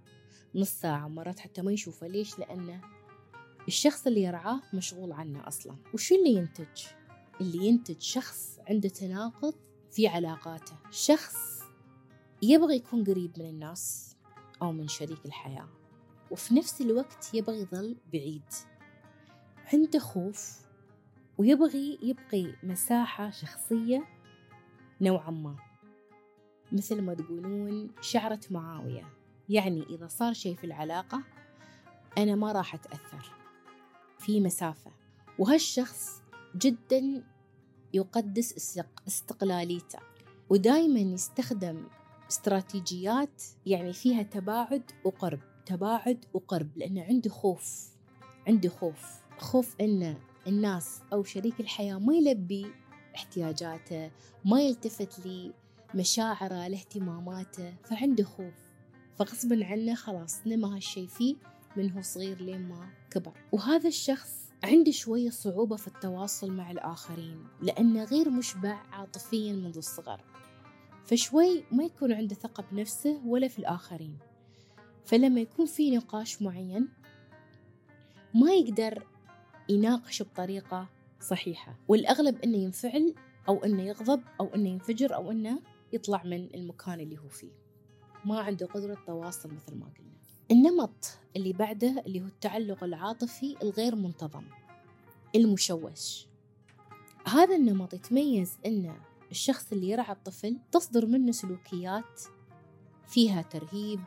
نص 0.54 0.70
ساعة 0.70 1.08
مرات 1.08 1.38
حتى 1.38 1.62
ما 1.62 1.72
يشوفه. 1.72 2.06
ليش؟ 2.06 2.38
لأنه 2.38 2.80
الشخص 3.68 4.06
اللي 4.06 4.22
يرعاه 4.22 4.60
مشغول 4.74 5.12
عنه 5.12 5.48
أصلا. 5.48 5.76
وشو 5.94 6.14
اللي 6.14 6.34
ينتج؟ 6.34 6.86
اللي 7.40 7.66
ينتج 7.66 8.00
شخص 8.00 8.58
عنده 8.68 8.88
تناقض 8.88 9.54
في 9.90 10.08
علاقاته. 10.08 10.76
شخص 10.90 11.60
يبغى 12.42 12.76
يكون 12.76 13.04
قريب 13.04 13.38
من 13.38 13.48
الناس 13.48 14.16
أو 14.62 14.72
من 14.72 14.88
شريك 14.88 15.26
الحياة. 15.26 15.68
وفي 16.30 16.54
نفس 16.54 16.80
الوقت 16.80 17.34
يبغى 17.34 17.60
يظل 17.60 17.96
بعيد. 18.12 18.44
عنده 19.72 19.98
خوف 19.98 20.60
ويبغي 21.38 21.98
يبقي 22.02 22.54
مساحة 22.62 23.30
شخصية 23.30 24.04
نوعا 25.00 25.30
ما. 25.30 25.56
مثل 26.72 27.02
ما 27.02 27.14
تقولون 27.14 27.90
شعرة 28.00 28.40
معاوية. 28.50 29.21
يعني 29.52 29.82
إذا 29.82 30.08
صار 30.08 30.32
شيء 30.32 30.56
في 30.56 30.64
العلاقة 30.64 31.22
أنا 32.18 32.34
ما 32.34 32.52
راح 32.52 32.74
أتأثر 32.74 33.32
في 34.18 34.40
مسافة. 34.40 34.90
وهالشخص 35.38 36.22
جدا 36.56 37.24
يقدس 37.94 38.78
استقلاليته 39.08 39.98
ودائما 40.50 41.00
يستخدم 41.00 41.86
استراتيجيات 42.30 43.42
يعني 43.66 43.92
فيها 43.92 44.22
تباعد 44.22 44.82
وقرب 45.04 45.40
تباعد 45.66 46.24
وقرب 46.34 46.78
لأنه 46.78 47.02
عنده 47.02 47.30
خوف 47.30 47.88
عنده 48.48 48.68
خوف. 48.68 49.22
خوف 49.38 49.76
أن 49.80 50.16
الناس 50.46 51.00
أو 51.12 51.24
شريك 51.24 51.60
الحياة 51.60 51.98
ما 51.98 52.14
يلبي 52.14 52.66
احتياجاته 53.14 54.10
ما 54.44 54.60
يلتفت 54.62 55.26
لمشاعره 55.94 56.68
لاهتماماته 56.68 57.74
فعنده 57.84 58.24
خوف. 58.24 58.61
فغصبا 59.24 59.64
عنه 59.64 59.94
خلاص 59.94 60.46
نما 60.46 60.76
هالشي 60.76 61.06
فيه 61.06 61.36
من 61.76 61.90
هو 61.90 62.02
صغير 62.02 62.40
لين 62.40 62.68
ما 62.68 62.88
كبر. 63.10 63.32
وهذا 63.52 63.88
الشخص 63.88 64.48
عنده 64.64 64.92
شوية 64.92 65.30
صعوبة 65.30 65.76
في 65.76 65.88
التواصل 65.88 66.50
مع 66.50 66.70
الآخرين 66.70 67.46
لأنه 67.60 68.04
غير 68.04 68.30
مشبع 68.30 68.82
عاطفيا 68.92 69.52
منذ 69.52 69.76
الصغر. 69.76 70.20
فشوي 71.04 71.64
ما 71.72 71.84
يكون 71.84 72.12
عنده 72.12 72.34
ثقة 72.34 72.64
بنفسه 72.72 73.20
ولا 73.26 73.48
في 73.48 73.58
الآخرين. 73.58 74.18
فلما 75.04 75.40
يكون 75.40 75.66
في 75.66 75.96
نقاش 75.96 76.42
معين 76.42 76.88
ما 78.34 78.52
يقدر 78.52 79.06
يناقش 79.68 80.22
بطريقة 80.22 80.88
صحيحة. 81.20 81.78
والأغلب 81.88 82.42
أنه 82.42 82.58
ينفعل 82.58 83.14
أو 83.48 83.64
أنه 83.64 83.82
يغضب 83.82 84.22
أو 84.40 84.54
أنه 84.54 84.68
ينفجر 84.68 85.14
أو 85.14 85.30
أنه 85.30 85.58
يطلع 85.92 86.22
من 86.24 86.54
المكان 86.54 87.00
اللي 87.00 87.18
هو 87.18 87.28
فيه. 87.28 87.62
ما 88.24 88.40
عنده 88.40 88.66
قدرة 88.66 88.98
تواصل 89.06 89.48
مثل 89.54 89.74
ما 89.74 89.86
قلنا. 89.86 90.12
النمط 90.50 91.18
اللي 91.36 91.52
بعده 91.52 92.02
اللي 92.06 92.20
هو 92.20 92.26
التعلق 92.26 92.84
العاطفي 92.84 93.56
الغير 93.62 93.94
منتظم 93.94 94.44
المشوش. 95.34 96.26
هذا 97.26 97.56
النمط 97.56 97.94
يتميز 97.94 98.58
أن 98.66 98.96
الشخص 99.30 99.72
اللي 99.72 99.90
يرعى 99.90 100.12
الطفل 100.12 100.58
تصدر 100.72 101.06
منه 101.06 101.32
سلوكيات 101.32 102.22
فيها 103.08 103.42
ترهيب 103.42 104.00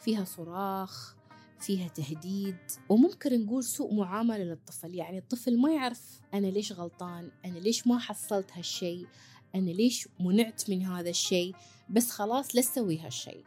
فيها 0.00 0.24
صراخ 0.24 1.14
فيها 1.58 1.88
تهديد 1.88 2.56
وممكن 2.88 3.44
نقول 3.44 3.64
سوء 3.64 3.94
معاملة 3.94 4.44
للطفل. 4.44 4.94
يعني 4.94 5.18
الطفل 5.18 5.60
ما 5.60 5.72
يعرف 5.72 6.20
أنا 6.34 6.46
ليش 6.46 6.72
غلطان 6.72 7.30
أنا 7.44 7.58
ليش 7.58 7.86
ما 7.86 7.98
حصلت 7.98 8.52
هالشي 8.52 9.06
أنا 9.54 9.70
ليش 9.70 10.08
منعت 10.20 10.70
من 10.70 10.82
هذا 10.82 11.10
الشيء. 11.10 11.54
بس 11.90 12.10
خلاص 12.10 12.56
لا 12.56 12.62
تسوي 12.62 12.98
هالشيء 12.98 13.44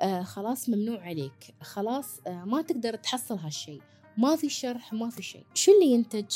آه 0.00 0.22
خلاص 0.22 0.68
ممنوع 0.68 1.00
عليك. 1.00 1.54
خلاص 1.62 2.20
آه 2.26 2.44
ما 2.44 2.62
تقدر 2.62 2.96
تحصل 2.96 3.38
هالشيء 3.38 3.82
ما 4.18 4.36
في 4.36 4.48
شرح 4.48 4.92
ما 4.92 5.10
في 5.10 5.22
شيء. 5.22 5.46
شو 5.54 5.72
اللي 5.72 5.86
ينتج 5.86 6.34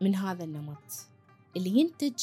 من 0.00 0.14
هذا 0.14 0.44
النمط؟ 0.44 1.08
اللي 1.56 1.80
ينتج 1.80 2.22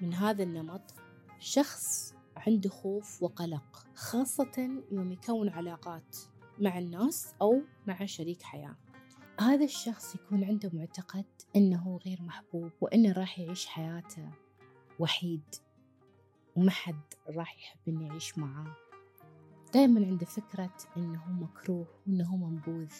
من 0.00 0.14
هذا 0.14 0.42
النمط 0.42 0.94
شخص 1.38 2.14
عنده 2.36 2.70
خوف 2.70 3.22
وقلق 3.22 3.86
خاصة 3.94 4.82
يوم 4.92 5.12
يكون 5.12 5.48
علاقات 5.48 6.16
مع 6.58 6.78
الناس 6.78 7.34
أو 7.42 7.62
مع 7.86 8.06
شريك 8.06 8.42
حياة. 8.42 8.76
هذا 9.40 9.64
الشخص 9.64 10.14
يكون 10.14 10.44
عنده 10.44 10.70
معتقد 10.72 11.24
أنه 11.56 12.00
غير 12.06 12.22
محبوب 12.22 12.70
وأنه 12.80 13.12
راح 13.12 13.38
يعيش 13.38 13.66
حياته 13.66 14.30
وحيد. 14.98 15.42
وما 16.56 16.70
حد 16.70 17.00
راح 17.28 17.58
يحب 17.58 17.78
إنه 17.88 18.06
يعيش 18.06 18.38
معاه. 18.38 18.76
دائما 19.74 20.06
عنده 20.06 20.26
فكرة 20.26 20.76
إنه 20.96 21.32
مكروه 21.32 21.86
وإنه 22.06 22.36
منبوذ 22.36 22.92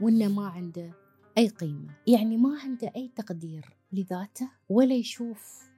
وإنه 0.00 0.28
ما 0.28 0.48
عنده 0.48 0.92
أي 1.38 1.48
قيمة. 1.48 1.94
يعني 2.06 2.36
ما 2.36 2.58
عنده 2.62 2.92
أي 2.96 3.08
تقدير 3.16 3.76
لذاته 3.92 4.50
ولا 4.68 4.94
يشوف 4.94 5.70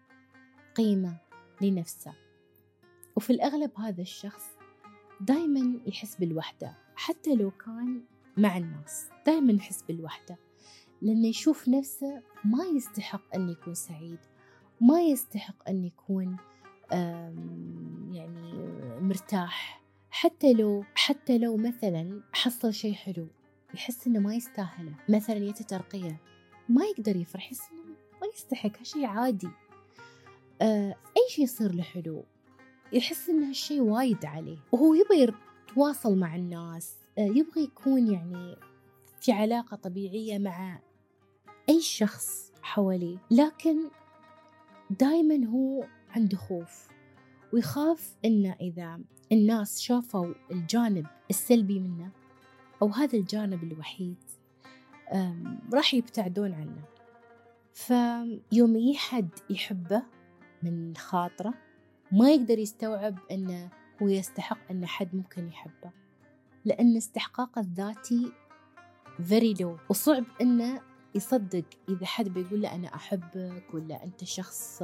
قيمة 0.75 1.17
لنفسه. 1.61 2.15
وفي 3.17 3.31
الأغلب 3.31 3.71
هذا 3.79 4.03
الشخص 4.03 4.45
دائما 5.21 5.81
يحس 5.87 6.17
بالوحدة 6.17 6.77
حتى 6.97 7.35
لو 7.35 7.51
كان 7.51 8.03
مع 8.37 8.57
الناس 8.57 9.07
دائما 9.27 9.53
يحس 9.53 9.83
بالوحدة. 9.83 10.39
لأنه 11.03 11.29
يشوف 11.29 11.69
نفسه 11.69 12.23
ما 12.45 12.65
يستحق 12.65 13.35
أن 13.35 13.49
يكون 13.49 13.75
سعيد 13.75 14.19
ما 14.81 15.03
يستحق 15.03 15.69
أن 15.69 15.85
يكون 15.85 16.37
يعني 18.13 18.53
مرتاح. 19.01 19.83
حتى 20.11 20.53
لو 20.53 20.85
حتى 20.95 21.39
لو 21.39 21.57
مثلا 21.57 22.23
حصل 22.33 22.73
شيء 22.73 22.95
حلو 22.95 23.27
يحس 23.75 24.07
إنه 24.07 24.19
ما 24.19 24.35
يستاهله. 24.35 24.95
مثلا 25.09 25.37
يت 25.37 25.63
ترقية 25.63 26.21
ما 26.69 26.85
يقدر 26.85 27.17
يفرح 27.17 27.47
يحس 27.47 27.71
إنه 27.71 27.97
ما 28.23 28.27
يستحق 28.35 28.79
هالشيء 28.79 29.07
عادي. 29.07 29.49
آه 30.63 30.97
أي 31.17 31.31
شيء 31.31 31.45
يصير 31.45 31.73
له 31.73 31.83
حلو 31.83 32.25
يحس 32.93 33.29
إن 33.29 33.43
هالشيء 33.43 33.81
وايد 33.81 34.25
عليه. 34.25 34.59
وهو 34.73 34.95
يبغى 34.95 35.35
يتواصل 35.69 36.19
مع 36.19 36.37
الناس 36.37 36.97
آه 37.19 37.21
يبغى 37.21 37.63
يكون 37.63 38.13
يعني 38.13 38.57
في 39.21 39.33
علاقة 39.33 39.77
طبيعية 39.77 40.39
مع 40.39 40.81
أي 41.69 41.81
شخص 41.81 42.53
حواليه. 42.63 43.19
لكن 43.31 43.77
دائما 44.91 45.47
هو 45.47 45.85
عنده 46.17 46.37
خوف 46.37 46.89
ويخاف 47.53 48.17
إنه 48.25 48.57
إذا 48.61 49.01
الناس 49.33 49.81
شافوا 49.81 50.35
الجانب 50.51 51.07
السلبي 51.31 51.81
منه 51.81 52.11
أو 52.83 52.89
هذا 52.89 53.19
الجانب 53.19 53.65
الوحيد 53.65 54.17
راح 55.75 55.95
يبتعدون 55.95 56.53
عنه. 56.53 56.85
فيوم 57.75 58.77
يجي 58.77 58.99
حد 58.99 59.29
يحبه 59.51 60.03
من 60.63 60.97
خاطره 60.97 61.55
ما 62.13 62.31
يقدر 62.31 62.59
يستوعب 62.59 63.19
أنه 63.31 63.71
هو 64.03 64.09
يستحق 64.09 64.59
أن 64.71 64.87
حد 64.87 65.15
ممكن 65.15 65.49
يحبه 65.49 65.91
لأن 66.65 66.97
استحقاقه 66.97 67.61
الذاتي 67.61 68.33
very 69.19 69.55
low. 69.61 69.91
وصعب 69.91 70.25
أنه 70.41 70.81
يصدق 71.15 71.65
إذا 71.89 72.07
حد 72.07 72.29
بيقول 72.29 72.63
له 72.63 72.75
أنا 72.75 72.95
أحبك 72.95 73.75
ولا 73.75 74.05
أنت 74.05 74.25
شخص 74.25 74.83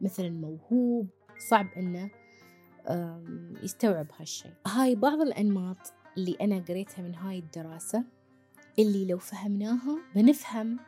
مثلا 0.00 0.30
موهوب 0.30 1.08
صعب 1.38 1.66
أنه 1.76 2.10
يستوعب 3.62 4.06
هالشيء 4.18 4.52
هاي 4.66 4.94
بعض 4.94 5.20
الأنماط 5.20 5.92
اللي 6.16 6.36
أنا 6.40 6.58
قريتها 6.68 7.02
من 7.02 7.14
هاي 7.14 7.38
الدراسة 7.38 8.04
اللي 8.78 9.06
لو 9.06 9.18
فهمناها 9.18 9.98
بنفهم 10.14 10.78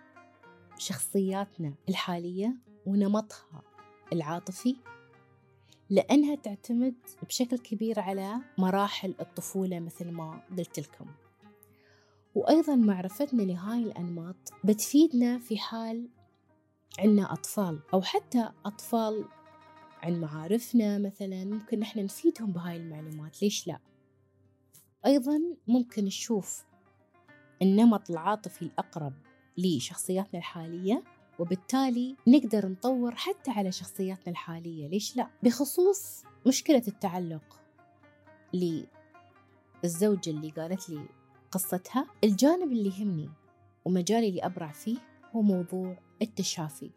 شخصياتنا 0.78 1.74
الحالية 1.88 2.54
ونمطها 2.86 3.62
العاطفي 4.12 4.76
لأنها 5.90 6.34
تعتمد 6.34 6.94
بشكل 7.28 7.58
كبير 7.58 8.00
على 8.00 8.40
مراحل 8.58 9.14
الطفولة 9.20 9.80
مثل 9.80 10.10
ما 10.10 10.40
قلت 10.58 10.80
لكم. 10.80 11.06
وأيضا 12.34 12.74
معرفتنا 12.74 13.42
لهاي 13.42 13.82
الأنماط 13.82 14.36
بتفيدنا 14.64 15.38
في 15.38 15.58
حال 15.58 16.08
عنا 16.98 17.32
أطفال 17.32 17.80
أو 17.94 18.02
حتى 18.02 18.48
أطفال 18.66 19.24
عن 20.02 20.20
معارفنا 20.20 20.98
مثلا 20.98 21.44
ممكن 21.44 21.80
نحن 21.80 22.04
نفيدهم 22.04 22.52
بهاي 22.52 22.76
المعلومات 22.76 23.42
ليش 23.42 23.66
لا؟ 23.66 23.78
أيضا 25.06 25.40
ممكن 25.68 26.04
نشوف 26.04 26.64
النمط 27.62 28.10
العاطفي 28.10 28.62
الأقرب 28.62 29.12
لشخصياتنا 29.58 30.38
الحالية 30.38 31.04
وبالتالي 31.38 32.16
نقدر 32.26 32.68
نطور 32.68 33.14
حتى 33.14 33.50
على 33.50 33.72
شخصياتنا 33.72 34.28
الحالية 34.28 34.88
ليش 34.88 35.16
لا؟ 35.16 35.30
بخصوص 35.42 36.22
مشكلة 36.46 36.82
التعلق 36.88 37.60
للزوجة 38.54 40.30
اللي 40.30 40.50
قالت 40.50 40.90
لي 40.90 41.08
قصتها. 41.50 42.06
الجانب 42.24 42.72
اللي 42.72 42.88
يهمني 42.88 43.30
ومجالي 43.84 44.28
اللي 44.28 44.46
أبرع 44.46 44.72
فيه 44.72 44.96
هو 45.36 45.42
موضوع 45.42 45.98
التشافي. 46.22 46.90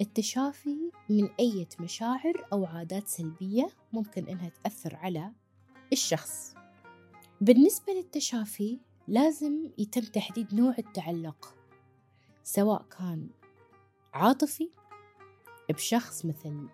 التشافي 0.00 0.90
من 1.08 1.28
أي 1.40 1.66
مشاعر 1.80 2.48
أو 2.52 2.64
عادات 2.64 3.08
سلبية 3.08 3.68
ممكن 3.92 4.28
إنها 4.28 4.48
تأثر 4.48 4.96
على 4.96 5.32
الشخص. 5.92 6.54
بالنسبة 7.40 7.92
للتشافي 7.92 8.78
لازم 9.08 9.70
يتم 9.78 10.00
تحديد 10.00 10.54
نوع 10.54 10.74
التعلق 10.78 11.54
سواء 12.44 12.82
كان 12.82 13.28
عاطفي 14.14 14.70
بشخص 15.70 16.24
مثل 16.24 16.68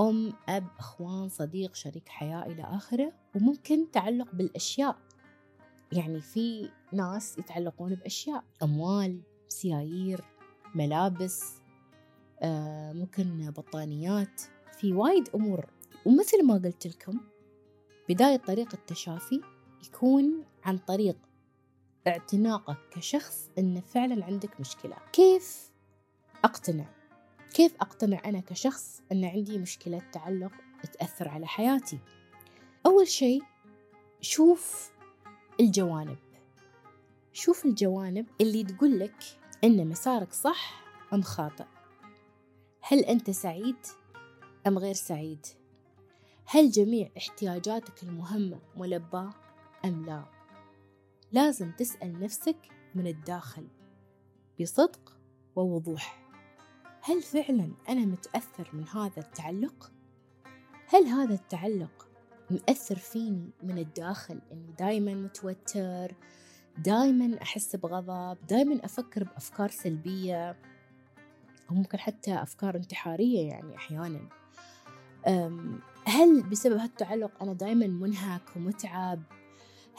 أم 0.00 0.32
أب 0.48 0.66
أخوان 0.78 1.28
صديق 1.28 1.74
شريك 1.74 2.08
حياة 2.08 2.46
إلى 2.46 2.62
آخره 2.62 3.12
وممكن 3.34 3.90
تعلق 3.90 4.34
بالأشياء. 4.34 4.98
يعني 5.92 6.20
في 6.20 6.70
ناس 6.92 7.38
يتعلقون 7.38 7.94
بأشياء 7.94 8.44
أموال 8.62 9.20
سيايير. 9.48 10.24
ملابس 10.74 11.54
آه 12.40 12.92
ممكن 12.92 13.50
بطانيات 13.50 14.42
في 14.78 14.92
وايد 14.92 15.28
أمور. 15.34 15.66
ومثل 16.06 16.46
ما 16.46 16.54
قلت 16.54 16.86
لكم 16.86 17.20
بداية 18.08 18.36
طريق 18.36 18.74
التشافي 18.74 19.40
يكون 19.86 20.44
عن 20.64 20.78
طريق 20.78 21.16
اعتناقك 22.06 22.76
كشخص 22.90 23.48
أن 23.58 23.80
فعلا 23.80 24.24
عندك 24.24 24.60
مشكلة. 24.60 24.96
كيف 25.12 25.70
أقتنع؟ 26.44 26.86
كيف 27.54 27.74
أقتنع 27.80 28.20
أنا 28.24 28.40
كشخص 28.40 29.02
أن 29.12 29.24
عندي 29.24 29.58
مشكلة 29.58 30.02
تعلق 30.12 30.52
تأثر 30.92 31.28
على 31.28 31.46
حياتي؟ 31.46 31.98
أول 32.86 33.08
شيء 33.08 33.42
شوف 34.20 34.90
الجوانب. 35.60 36.18
شوف 37.32 37.66
الجوانب 37.66 38.26
اللي 38.40 38.64
تقول 38.64 38.98
لك 38.98 39.14
أن 39.64 39.88
مسارك 39.88 40.32
صح 40.32 40.84
أم 41.12 41.22
خاطئ؟ 41.22 41.64
هل 42.80 42.98
أنت 42.98 43.30
سعيد 43.30 43.76
أم 44.66 44.78
غير 44.78 44.94
سعيد؟ 44.94 45.46
هل 46.44 46.70
جميع 46.70 47.10
احتياجاتك 47.16 48.02
المهمة 48.02 48.60
ملباة 48.76 49.30
أم 49.84 50.06
لا؟ 50.06 50.24
لازم 51.32 51.72
تسأل 51.72 52.20
نفسك 52.20 52.56
من 52.94 53.06
الداخل 53.06 53.68
بصدق 54.60 55.16
ووضوح. 55.56 56.28
هل 57.02 57.22
فعلا 57.22 57.72
أنا 57.88 58.00
متأثر 58.00 58.70
من 58.72 58.88
هذا 58.88 59.18
التعلق؟ 59.20 59.92
هل 60.88 61.06
هذا 61.06 61.34
التعلق 61.34 62.08
مأثر 62.50 62.96
فيني 62.96 63.50
من 63.62 63.78
الداخل 63.78 64.40
إني 64.52 64.72
دايما 64.78 65.14
متوتر 65.14 66.14
دايما 66.78 67.42
أحس 67.42 67.76
بغضب 67.76 68.38
دايما 68.48 68.84
أفكر 68.84 69.24
بأفكار 69.24 69.70
سلبية 69.70 70.50
أو 71.70 71.74
ممكن 71.74 71.98
حتى 71.98 72.42
أفكار 72.42 72.76
انتحارية 72.76 73.48
يعني 73.48 73.76
أحيانا. 73.76 74.28
هل 76.04 76.42
بسبب 76.42 76.76
هالتعلق 76.76 77.42
أنا 77.42 77.52
دايما 77.52 77.86
منهك 77.86 78.42
ومتعب؟ 78.56 79.22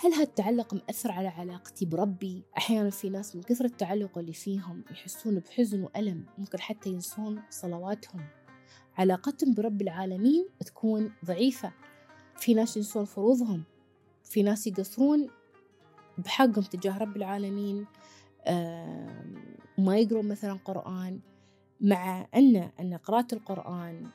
هل 0.03 0.13
هالتعلق 0.13 0.73
مأثر 0.73 1.11
على 1.11 1.27
علاقتي 1.27 1.85
بربي؟ 1.85 2.43
أحيانا 2.57 2.89
في 2.89 3.09
ناس 3.09 3.35
من 3.35 3.43
كثر 3.43 3.65
التعلق 3.65 4.17
اللي 4.17 4.33
فيهم 4.33 4.83
يحسون 4.91 5.39
بحزن 5.39 5.81
وألم 5.81 6.25
ممكن 6.37 6.59
حتى 6.59 6.89
ينسون 6.89 7.41
صلواتهم. 7.49 8.25
علاقتهم 8.97 9.53
برب 9.53 9.81
العالمين 9.81 10.47
تكون 10.65 11.11
ضعيفة. 11.25 11.71
في 12.37 12.53
ناس 12.53 12.77
ينسون 12.77 13.05
فروضهم. 13.05 13.63
في 14.23 14.43
ناس 14.43 14.67
يقصرون 14.67 15.29
بحقهم 16.21 16.63
تجاه 16.63 16.97
رب 16.97 17.17
العالمين 17.17 17.85
وما 19.77 19.97
يقرون 19.97 20.27
مثلا 20.27 20.53
قرآن 20.53 21.19
مع 21.81 22.27
أن 22.35 22.55
أن 22.55 22.93
قراءة 22.93 23.27
القرآن 23.33 24.07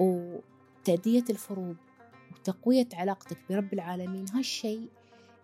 وتأدية 0.00 1.24
الفروض 1.30 1.76
وتقوية 2.32 2.88
علاقتك 2.94 3.38
برب 3.50 3.72
العالمين 3.72 4.26
هالشيء 4.34 4.88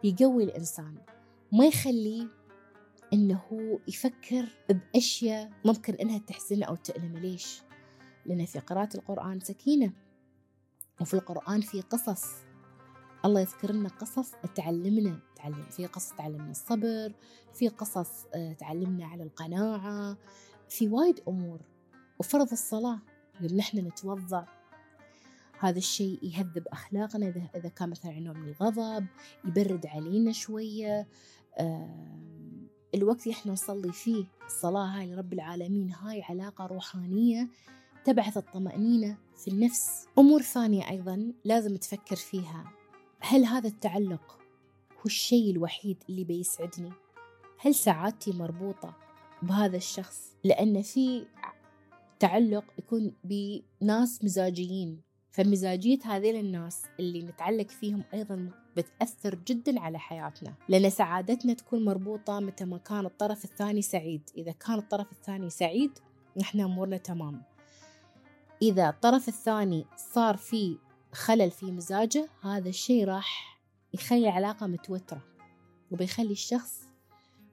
يقوي 0.05 0.45
الإنسان. 0.45 0.95
ما 1.53 1.67
يخليه 1.67 2.29
إنه 3.13 3.79
يفكر 3.89 4.49
بأشياء 4.69 5.51
ممكن 5.65 5.95
إنها 5.95 6.19
تحزنه 6.19 6.67
أو 6.67 6.75
تألمه. 6.75 7.21
ليش؟ 7.21 7.63
لأن 8.27 8.45
في 8.45 8.59
قراءة 8.59 8.97
القرآن 8.97 9.41
سكينة 9.41 9.93
وفي 11.01 11.15
القرآن 11.15 11.61
في 11.61 11.81
قصص. 11.81 12.25
الله 13.25 13.41
يذكر 13.41 13.73
لنا 13.73 13.89
قصص 13.89 14.33
تعلمنا 14.55 15.19
تعلم 15.43 15.63
في 15.71 15.87
قصص 15.87 16.13
تعلمنا 16.13 16.51
الصبر 16.51 17.13
في 17.55 17.69
قصص 17.69 18.27
آه، 18.35 18.53
تعلمنا 18.53 19.07
على 19.07 19.23
القناعة 19.23 20.17
في 20.69 20.89
وايد 20.89 21.21
أمور. 21.29 21.61
وفرض 22.19 22.51
الصلاة 22.53 22.99
يوم 23.41 23.57
نحن 23.57 23.79
نتوضأ. 23.79 24.47
هذا 25.59 25.79
الشيء 25.79 26.19
يهذب 26.23 26.69
أخلاقنا 26.69 27.49
إذا 27.55 27.69
كان 27.69 27.91
مثلا 27.91 28.21
نوع 28.21 28.35
من 28.35 28.49
الغضب 28.49 29.07
يبرد 29.45 29.87
علينا 29.87 30.33
شوية. 30.33 31.09
الوقت 32.95 33.23
اللي 33.23 33.35
إحنا 33.35 33.53
نصلي 33.53 33.93
فيه 33.93 34.25
الصلاة 34.47 34.87
هاي 34.87 35.07
لرب 35.07 35.33
العالمين 35.33 35.93
هاي 35.93 36.23
علاقة 36.23 36.67
روحانية 36.67 37.49
تبعث 38.05 38.37
الطمأنينة 38.37 39.19
في 39.37 39.49
النفس. 39.49 40.07
أمور 40.19 40.43
ثانية 40.43 40.91
أيضا 40.91 41.33
لازم 41.45 41.77
تفكر 41.77 42.17
فيها. 42.17 42.65
هل 43.21 43.45
هذا 43.45 43.69
التعلق 43.69 44.40
هو 45.01 45.07
الشيء 45.07 45.51
الوحيد 45.51 46.05
اللي 46.09 46.25
بيسعدني. 46.25 46.93
هل 47.59 47.75
سعادتي 47.75 48.33
مربوطة 48.33 48.95
بهذا 49.43 49.77
الشخص؟ 49.77 50.37
لأن 50.45 50.83
في 50.83 51.27
تعلق 52.19 52.65
يكون 52.79 53.13
بناس 53.25 54.25
مزاجيين 54.25 55.01
فمزاجية 55.31 55.99
هذيل 56.05 56.37
الناس 56.37 56.83
اللي 57.01 57.23
نتعلق 57.23 57.69
فيهم 57.69 58.05
أيضا 58.15 58.51
بتأثر 58.77 59.35
جدا 59.35 59.81
على 59.81 59.99
حياتنا. 59.99 60.55
لأن 60.69 60.91
سعادتنا 60.91 61.55
تكون 61.55 61.85
مربوطة 61.85 62.41
متى 62.41 62.65
ما 62.65 62.79
كان 62.79 63.07
الطرف 63.07 63.45
الثاني 63.45 63.83
سعيد. 63.83 64.31
إذا 64.37 64.53
كان 64.53 64.79
الطرف 64.79 65.13
الثاني 65.13 65.51
سعيد 65.51 65.99
نحن 66.37 66.61
أمورنا 66.61 66.97
تمام. 66.97 67.43
إذا 68.63 68.89
الطرف 68.89 69.29
الثاني 69.29 69.87
صار 69.97 70.37
في 70.37 70.77
خلل 71.13 71.51
في 71.51 71.67
مزاجه 71.67 72.29
هذا 72.43 72.69
الشيء 72.69 73.05
راح 73.05 73.60
يخلي 73.95 74.29
العلاقة 74.29 74.67
متوترة 74.67 75.23
وبيخلي 75.91 76.33
الشخص 76.33 76.91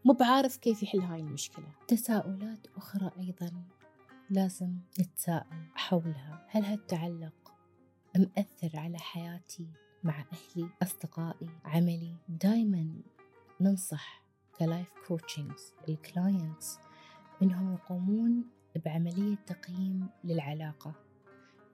مو 0.05 0.13
بعارف 0.13 0.57
كيف 0.57 0.83
يحل 0.83 0.99
هاي 0.99 1.19
المشكلة. 1.19 1.65
تساؤلات 1.87 2.67
أخرى 2.75 3.11
أيضا 3.19 3.63
لازم 4.29 4.77
نتساءل 4.99 5.67
حولها. 5.75 6.47
هل 6.49 6.65
هالتعلق 6.65 7.53
مأثر 8.17 8.79
على 8.79 8.97
حياتي 8.97 9.67
مع 10.03 10.25
أهلي 10.33 10.69
أصدقائي 10.83 11.49
عملي؟ 11.65 12.15
دايما 12.29 13.01
ننصح 13.61 14.23
ك 14.59 14.65
life 14.65 14.87
coach 15.07 15.44
أنصح 15.44 15.73
ال 15.89 16.00
clients 16.00 16.79
إنهم 17.41 17.73
يقومون 17.73 18.45
بعملية 18.85 19.35
تقييم 19.35 20.09
للعلاقة 20.23 20.93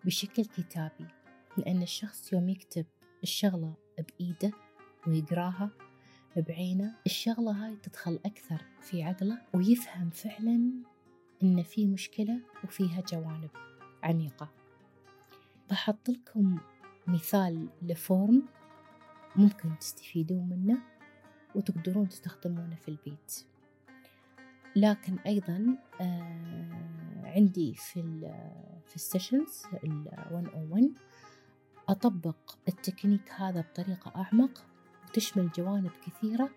بشكل 0.05 0.45
كتابي 0.45 1.07
لأن 1.57 1.81
الشخص 1.81 2.33
يوم 2.33 2.49
يكتب 2.49 2.85
الشغلة 3.23 3.73
بإيده 3.99 4.51
ويقراها 5.07 5.69
بعينه. 6.37 6.95
الشغلة 7.05 7.51
هاي 7.51 7.75
تدخل 7.75 8.19
أكثر 8.25 8.61
في 8.81 9.03
عقله 9.03 9.41
ويفهم 9.53 10.09
فعلا 10.09 10.71
إن 11.43 11.63
في 11.63 11.87
مشكلة 11.87 12.39
وفيها 12.63 13.01
جوانب 13.01 13.49
عميقة. 14.03 14.49
بحط 15.69 16.09
لكم 16.09 16.59
مثال 17.07 17.69
ل 17.81 17.94
form 17.94 18.43
ممكن 19.35 19.77
تستفيدون 19.79 20.49
منه 20.49 20.77
وتقدرون 21.55 22.09
تستخدمونه 22.09 22.75
في 22.75 22.87
البيت. 22.87 23.45
لكن 24.75 25.19
أيضا 25.19 25.77
آه 26.01 27.23
عندي 27.23 27.73
في 27.73 27.99
ال 27.99 28.21
في 28.87 28.95
ال 28.95 30.03
sessions 30.31 30.57
ال 30.57 30.60
one-on-one 30.60 30.91
أطبق 31.89 32.57
التكنيك 32.67 33.31
هذا 33.31 33.61
بطريقة 33.61 34.13
أعمق 34.15 34.65
وتشمل 35.07 35.49
جوانب 35.51 35.91
كثيرة. 36.07 36.49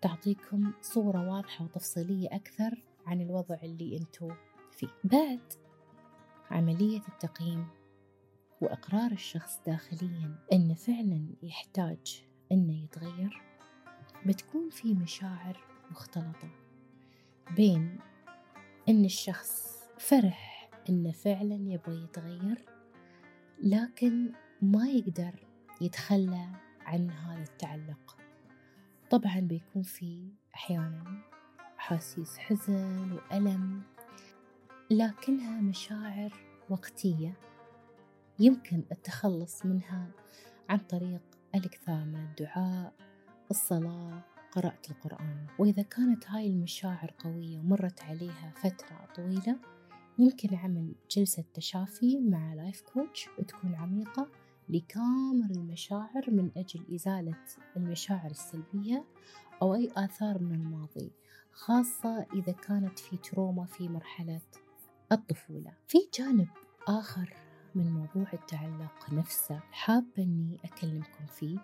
تعطيكم 0.00 0.72
صورة 0.80 1.28
واضحة 1.28 1.64
وتفصيلية 1.64 2.28
أكثر 2.32 2.84
عن 3.06 3.20
الوضع 3.20 3.56
اللي 3.62 3.96
أنتوا 3.96 4.32
فيه. 4.72 4.88
بعد 5.04 5.52
عملية 6.50 7.02
التقييم 7.08 7.66
وإقرار 8.60 9.12
الشخص 9.12 9.60
داخليا 9.66 10.38
أنه 10.52 10.74
فعلا 10.74 11.26
يحتاج 11.42 12.24
أنه 12.52 12.84
يتغير 12.84 13.42
بتكون 14.26 14.70
في 14.70 14.94
مشاعر 14.94 15.64
مختلطة 15.90 16.50
بين 17.56 17.98
أن 18.88 19.04
الشخص 19.04 19.82
فرح 19.98 20.70
أنه 20.88 21.12
فعلا 21.12 21.54
يبغى 21.54 22.04
يتغير 22.04 22.64
لكن 23.62 24.32
ما 24.62 24.88
يقدر 24.88 25.46
يتخلى 25.80 26.48
عن 26.80 27.10
هذا 27.10 27.42
التعلق. 27.42 28.16
طبعا 29.10 29.40
بيكون 29.40 29.82
في 29.82 30.32
أحيانا 30.54 31.22
أحاسيس 31.78 32.38
حزن 32.38 33.12
وألم 33.12 33.82
لكنها 34.90 35.60
مشاعر 35.60 36.32
وقتية 36.70 37.36
يمكن 38.38 38.82
التخلص 38.92 39.66
منها 39.66 40.10
عن 40.68 40.78
طريق 40.78 41.22
الإكثار 41.54 42.04
من 42.04 42.24
الدعاء 42.24 42.92
الصلاة 43.50 44.22
قراءة 44.52 44.90
القرآن. 44.90 45.46
وإذا 45.58 45.82
كانت 45.82 46.30
هاي 46.30 46.46
المشاعر 46.46 47.14
قوية 47.18 47.58
ومرت 47.58 48.02
عليها 48.02 48.52
فترة 48.56 49.08
طويلة 49.14 49.56
يمكن 50.18 50.54
عمل 50.54 50.94
جلسة 51.10 51.44
تشافي 51.54 52.20
مع 52.20 52.54
لايف 52.54 52.80
كوتش 52.80 53.28
تكون 53.48 53.74
عميقة 53.74 54.28
لكامل 54.68 55.50
المشاعر 55.50 56.30
من 56.30 56.50
أجل 56.56 56.94
إزالة 56.94 57.44
المشاعر 57.76 58.30
السلبية 58.30 59.04
أو 59.62 59.74
أي 59.74 59.90
آثار 59.96 60.42
من 60.42 60.54
الماضي 60.54 61.12
خاصة 61.52 62.26
إذا 62.34 62.52
كانت 62.52 62.98
في 62.98 63.16
تروما 63.16 63.64
في 63.64 63.88
مرحلة 63.88 64.40
الطفولة. 65.12 65.72
في 65.86 65.98
جانب 66.18 66.48
آخر 66.88 67.34
من 67.74 67.90
موضوع 67.90 68.32
التعلق 68.32 69.12
نفسه 69.12 69.60
حابة 69.70 70.22
أني 70.22 70.58
أكلمكم 70.64 71.26
فيه. 71.26 71.58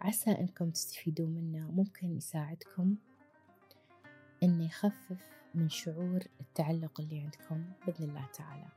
عسى 0.00 0.30
أنكم 0.30 0.70
تستفيدون 0.70 1.30
منه 1.30 1.70
ممكن 1.70 2.16
يساعدكم 2.16 2.96
أنه 4.42 4.64
يخفف 4.64 5.41
من 5.54 5.68
شعور 5.68 6.20
التعلق 6.40 7.00
اللي 7.00 7.20
عندكم 7.20 7.64
بإذن 7.86 8.08
الله 8.08 8.26
تعالى. 8.26 8.68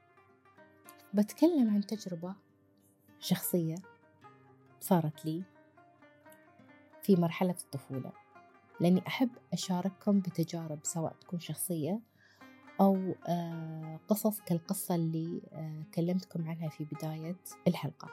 بتكلم 1.14 1.70
عن 1.70 1.82
تجربة 1.82 2.36
شخصية 3.20 3.76
صارت 4.80 5.26
لي 5.26 5.44
في 7.02 7.16
مرحلة 7.16 7.56
الطفولة 7.64 8.12
لأني 8.80 9.08
أحب 9.08 9.30
أشارككم 9.54 10.20
بتجارب 10.20 10.80
سواء 10.84 11.16
تكون 11.22 11.40
شخصية 11.40 12.00
أو 12.82 13.16
آه، 13.28 14.00
قصص 14.08 14.42
كالقصة 14.42 14.96
اللي 14.96 15.42
آه، 15.52 15.84
كلمتكم 15.94 16.50
عنها 16.50 16.70
في 16.70 16.84
بداية 16.86 17.36
الحلقة. 17.68 18.10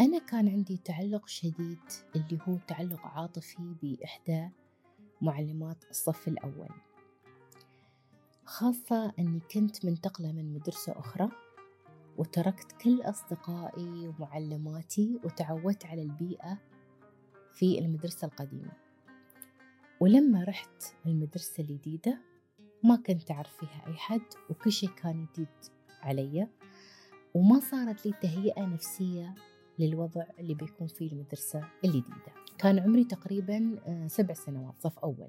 أنا 0.00 0.18
كان 0.18 0.48
عندي 0.48 0.76
تعلق 0.76 1.28
شديد 1.28 1.80
اللي 2.16 2.38
هو 2.48 2.56
تعلق 2.68 3.06
عاطفي 3.06 3.74
بإحدى 3.82 4.48
معلمات 5.20 5.84
الصف 5.90 6.28
الأول. 6.28 6.68
خاصة 8.44 9.12
أني 9.18 9.40
كنت 9.40 9.84
منتقلة 9.84 10.32
من 10.32 10.54
مدرسة 10.54 10.98
أخرى 10.98 11.28
وتركت 12.18 12.72
كل 12.72 13.02
أصدقائي 13.02 14.08
ومعلماتي 14.08 15.20
وتعودت 15.24 15.86
على 15.86 16.02
البيئة 16.02 16.58
في 17.52 17.78
المدرسة 17.78 18.26
القديمة. 18.26 18.72
ولما 20.00 20.44
رحت 20.44 20.82
المدرسة 21.06 21.62
الجديدة 21.62 22.18
ما 22.84 22.96
كنت 22.96 23.30
أعرف 23.30 23.56
فيها 23.56 23.86
أي 23.86 23.94
حد 23.94 24.22
وكل 24.50 24.72
شيء 24.72 24.90
كان 24.90 25.26
جديد 25.32 25.48
علي 26.02 26.48
وما 27.34 27.60
صارت 27.60 28.06
لي 28.06 28.12
تهيئة 28.12 28.66
نفسية 28.66 29.34
للوضع 29.78 30.24
اللي 30.38 30.54
بيكون 30.54 30.86
فيه 30.86 31.12
المدرسة 31.12 31.68
الجديدة. 31.84 32.45
كان 32.58 32.78
عمري 32.78 33.04
تقريبا 33.04 33.78
آه، 33.86 34.06
سبع 34.06 34.34
سنوات 34.34 34.74
صف 34.78 34.98
أول. 34.98 35.28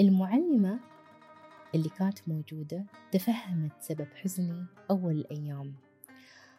المعلمة 0.00 0.80
اللي 1.74 1.88
كانت 1.88 2.28
موجودة 2.28 2.84
تفهمت 3.12 3.72
سبب 3.80 4.08
حزني 4.14 4.64
أول 4.90 5.12
الأيام. 5.12 5.74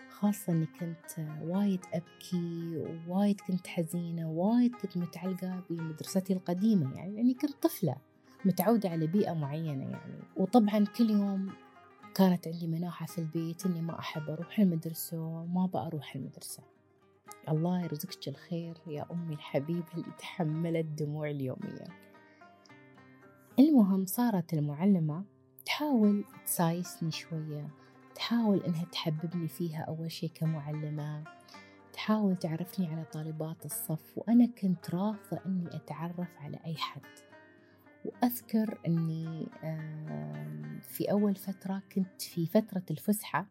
خاصة 0.10 0.54
أني 0.54 0.66
كنت 0.66 1.28
وايد 1.42 1.80
أبكي 1.94 2.78
ووايد 3.08 3.42
كنت 3.42 3.68
حزينة 3.68 4.30
وايد 4.30 4.76
كنت 4.76 4.98
متعلقة 4.98 5.64
بمدرستي 5.70 6.34
القديمة 6.34 6.96
يعني 6.96 7.16
لأني 7.16 7.34
كنت 7.34 7.64
طفلة 7.64 7.96
متعودة 8.46 8.90
على 8.90 9.08
بيئة 9.08 9.34
معينة 9.34 9.84
يعني. 9.84 10.20
وطبعا 10.38 10.86
كل 10.86 11.10
يوم 11.10 11.52
كانت 12.16 12.48
عندي 12.48 12.68
مناحة 12.68 13.06
في 13.06 13.18
البيت 13.18 13.66
إني 13.66 13.82
ما 13.82 14.00
أحب 14.00 14.30
أروح 14.30 14.60
المدرسة 14.60 15.20
وما 15.22 15.66
بأروح 15.66 16.16
المدرسة. 16.16 16.64
الله 17.50 17.82
يرزقك 17.82 18.28
الخير 18.28 18.78
يا 18.88 19.06
أمي 19.12 19.34
الحبيبة 19.34 19.94
اللي 19.94 20.12
تحملت 20.18 20.86
دموع 20.86 21.30
اليومية. 21.30 21.86
المهم 23.60 24.06
صارت 24.06 24.54
المعلمة 24.54 25.24
تحاول 25.66 26.26
تسايسني 26.46 27.12
شوية 27.12 27.70
تحاول 28.16 28.64
إنها 28.64 28.86
تحببني 28.86 29.48
فيها 29.48 29.82
أول 29.82 30.12
شي 30.12 30.28
كمعلمة 30.28 31.24
تحاول 31.94 32.36
تعرفني 32.36 32.88
على 32.88 33.06
طالبات 33.06 33.66
الصف 33.66 34.18
وأنا 34.18 34.46
كنت 34.46 34.90
رافضة 34.96 35.40
إني 35.46 35.76
أتعرف 35.76 36.38
على 36.38 36.60
أي 36.66 36.76
حد. 36.76 37.02
وأذكر 38.06 38.80
أني 38.88 39.48
في 40.82 41.12
أول 41.12 41.36
فترة 41.36 41.82
كنت 41.96 42.22
في 42.22 42.46
فترة 42.46 42.84
الفسحة 42.92 43.48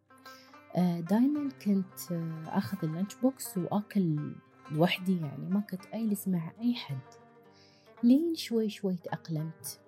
دايما 1.00 1.48
كنت 1.64 2.12
آه، 2.12 2.58
أخذ 2.58 2.78
اللانش 2.82 3.14
بوكس 3.14 3.58
وأكل 3.58 4.34
لوحدي 4.70 5.20
يعني 5.20 5.48
ما 5.48 5.60
كنت 5.60 5.80
أجلس 5.92 6.28
مع 6.28 6.52
أي 6.60 6.74
حد. 6.74 6.98
لين 8.02 8.34
شوي 8.34 8.68
شوي 8.68 8.96
تأقلمت. 8.96 9.80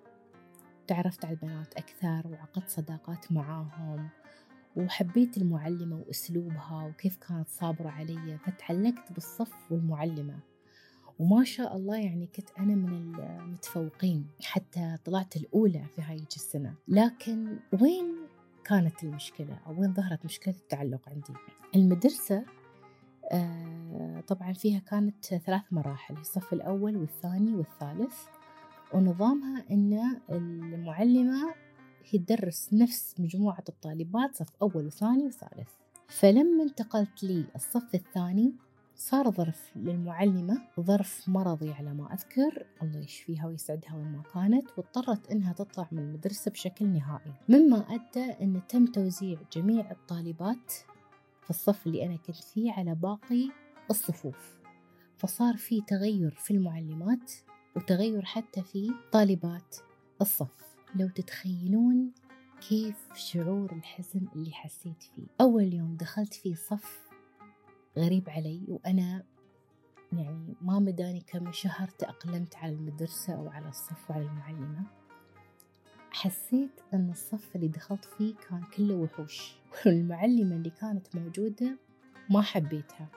تعرفت 0.87 1.25
على 1.25 1.33
البنات 1.33 1.73
أكثر 1.73 2.27
وعقدت 2.27 2.69
صداقات 2.69 3.31
معاهم 3.31 4.09
وحبيت 4.75 5.37
المعلمة 5.37 5.97
وأسلوبها 5.97 6.85
وكيف 6.87 7.17
كانت 7.17 7.49
صابرة 7.49 7.89
علي 7.89 8.37
فتعلقت 8.37 9.11
بالصف 9.11 9.71
والمعلمة. 9.71 10.39
وما 11.19 11.43
شاء 11.43 11.75
الله 11.75 11.97
يعني 11.97 12.27
كنت 12.35 12.49
أنا 12.59 12.75
من 12.75 13.15
المتفوقين 13.19 14.27
حتى 14.41 14.97
طلعت 15.05 15.35
الأولى 15.35 15.85
في 15.95 16.01
هاي 16.01 16.15
السنة 16.15 16.73
لكن 16.87 17.59
وين 17.81 18.15
كانت 18.65 19.03
المشكلة 19.03 19.59
أو 19.67 19.81
وين 19.81 19.93
ظهرت 19.93 20.25
مشكلة 20.25 20.53
التعلق 20.53 21.09
عندي. 21.09 21.33
المدرسة 21.75 22.45
آه 23.31 24.21
طبعا 24.27 24.53
فيها 24.53 24.79
كانت 24.79 25.25
ثلاث 25.25 25.61
مراحل 25.71 26.17
الصف 26.17 26.53
الأول 26.53 26.97
والثاني 26.97 27.55
والثالث 27.55 28.15
ونظامها 28.93 29.65
أن 29.71 30.19
المعلمة 30.29 31.53
هي 32.05 32.19
تدرس 32.19 32.73
نفس 32.73 33.15
مجموعة 33.19 33.63
الطالبات 33.69 34.35
صف 34.35 34.49
أول 34.61 34.85
وثاني 34.85 35.25
وثالث. 35.25 35.69
فلما 36.07 36.63
انتقلت 36.63 37.23
لي 37.23 37.45
الصف 37.55 37.95
الثاني 37.95 38.53
صار 38.95 39.31
ظرف 39.31 39.71
للمعلمة 39.75 40.61
ظرف 40.79 41.29
مرضي 41.29 41.71
على 41.71 41.93
ما 41.93 42.13
أذكر. 42.13 42.65
الله 42.81 42.99
يشفيها 42.99 43.47
ويسعدها 43.47 43.95
وين 43.95 44.11
ما 44.11 44.23
كانت 44.33 44.67
واضطرت 44.77 45.31
إنها 45.31 45.53
تطلع 45.53 45.87
من 45.91 45.99
المدرسة 45.99 46.51
بشكل 46.51 46.85
نهائي. 46.85 47.33
مما 47.49 47.77
أدى 47.77 48.31
أن 48.41 48.61
تم 48.69 48.85
توزيع 48.85 49.39
جميع 49.53 49.91
الطالبات 49.91 50.73
في 51.43 51.49
الصف 51.49 51.87
اللي 51.87 52.05
أنا 52.05 52.15
كنت 52.15 52.35
فيه 52.35 52.71
على 52.71 52.95
باقي 52.95 53.49
الصفوف. 53.89 54.57
فصار 55.17 55.57
في 55.57 55.81
تغير 55.81 56.31
في 56.31 56.51
المعلمات 56.51 57.31
وتغير 57.75 58.25
حتى 58.25 58.61
في 58.63 58.91
طالبات 59.11 59.75
الصف. 60.21 60.75
لو 60.95 61.09
تتخيلون 61.09 62.11
كيف 62.69 62.95
شعور 63.15 63.71
الحزن 63.71 64.27
اللي 64.35 64.51
حسيت 64.51 65.03
فيه. 65.03 65.27
أول 65.41 65.73
يوم 65.73 65.95
دخلت 65.95 66.33
في 66.33 66.55
صف 66.55 67.12
غريب 67.97 68.29
علي 68.29 68.61
وأنا 68.67 69.23
يعني 70.13 70.55
ما 70.61 70.79
مداني 70.79 71.21
كم 71.21 71.51
شهر 71.51 71.87
تأقلمت 71.87 72.55
على 72.55 72.71
المدرسة 72.73 73.33
أو 73.33 73.49
على 73.49 73.69
الصف 73.69 74.09
وعلى 74.09 74.23
المعلمة. 74.25 74.83
حسيت 76.11 76.81
أن 76.93 77.09
الصف 77.09 77.55
اللي 77.55 77.67
دخلت 77.67 78.05
فيه 78.05 78.35
كان 78.35 78.63
كله 78.63 78.95
وحوش 78.95 79.55
والمعلمة 79.85 80.55
اللي 80.55 80.69
كانت 80.69 81.15
موجودة 81.15 81.77
ما 82.29 82.41
حبيتها. 82.41 83.07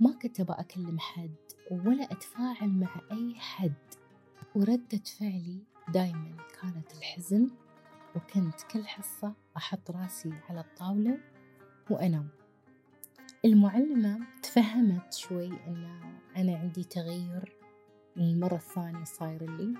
ما 0.00 0.12
كنت 0.22 0.40
أبغى 0.40 0.60
أكلم 0.60 0.98
حد 0.98 1.34
ولا 1.70 2.04
أتفاعل 2.04 2.68
مع 2.68 3.00
أي 3.12 3.34
حد 3.34 3.72
وردة 4.54 5.02
فعلي 5.18 5.58
دايما 5.88 6.36
كانت 6.60 6.92
الحزن 6.92 7.50
وكنت 8.16 8.62
كل 8.62 8.86
حصة 8.86 9.34
أحط 9.56 9.90
راسي 9.90 10.32
على 10.48 10.60
الطاولة 10.60 11.18
وأنام. 11.90 12.28
المعلمة 13.44 14.26
تفهمت 14.42 15.14
شوي 15.14 15.46
أن 15.46 16.00
أنا 16.36 16.56
عندي 16.56 16.84
تغير 16.84 17.56
للمرة 18.16 18.54
الثانية 18.54 19.04
صاير 19.04 19.56
لي 19.56 19.74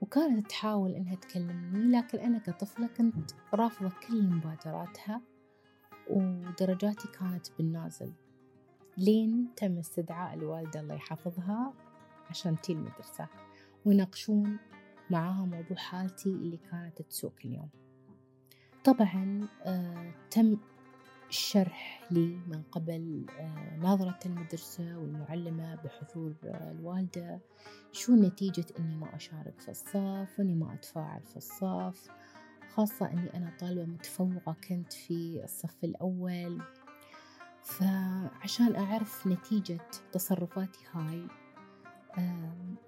وكانت 0.00 0.50
تحاول 0.50 0.94
إنها 0.94 1.14
تكلمني 1.14 1.96
لكن 1.96 2.18
أنا 2.18 2.38
كطفلة 2.38 2.86
كنت 2.86 3.30
رافضة 3.54 3.92
كل 4.08 4.22
مبادراتها 4.22 5.20
ودرجاتي 6.10 7.08
كانت 7.08 7.46
بالنازل. 7.58 8.12
لين 8.96 9.48
تم 9.56 9.78
استدعاء 9.78 10.34
الوالدة 10.34 10.80
الله 10.80 10.94
يحفظها 10.94 11.74
عشان 12.30 12.60
تي 12.60 12.72
المدرسة 12.72 13.28
ويناقشون 13.84 14.58
معاها 15.10 15.44
موضوع 15.44 15.76
حالتي 15.76 16.28
اللي 16.28 16.56
كانت 16.70 17.02
تسوق 17.02 17.34
اليوم. 17.44 17.68
طبعا 18.84 19.48
آه 19.62 20.14
تم 20.30 20.56
الشرح 21.28 22.08
لي 22.10 22.40
من 22.46 22.62
قبل 22.72 23.26
آه 23.38 23.76
ناظرة 23.76 24.18
المدرسة 24.26 24.98
والمعلمة 24.98 25.74
بحضور 25.74 26.34
آه 26.44 26.70
الوالدة. 26.70 27.40
شو 27.92 28.14
نتيجة 28.14 28.66
إني 28.78 28.96
ما 28.96 29.16
أشارك 29.16 29.60
في 29.60 29.68
الصف 29.68 30.38
وإني 30.38 30.54
ما 30.54 30.74
أتفاعل 30.74 31.22
في 31.22 31.36
الصف؟ 31.36 32.08
خاصة 32.74 33.10
إني 33.10 33.36
أنا 33.36 33.52
طالبة 33.60 33.84
متفوقة 33.84 34.56
كنت 34.68 34.92
في 34.92 35.44
الصف 35.44 35.84
الأول. 35.84 36.62
فعشان 37.62 38.76
أعرف 38.76 39.26
نتيجة 39.26 39.80
تصرفاتي 40.12 40.80
هاي 40.92 41.28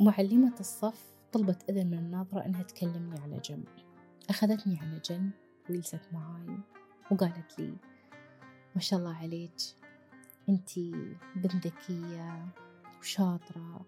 معلمة 0.00 0.54
الصف 0.60 1.14
طلبت 1.32 1.70
إذن 1.70 1.86
من 1.86 1.98
الناظرة 1.98 2.46
إنها 2.46 2.62
تكلمني 2.62 3.20
على 3.20 3.40
جنب. 3.44 3.68
أخذتني 4.30 4.78
على 4.78 5.00
جنب 5.10 5.30
وجلست 5.70 6.00
معاي 6.12 6.58
وقالت 7.10 7.58
لي 7.58 7.74
ما 8.74 8.80
شاء 8.80 8.98
الله 8.98 9.16
عليك. 9.16 9.56
أنتي 10.48 11.16
بنت 11.36 11.66
ذكية 11.66 12.46
وشاطرة 13.00 13.80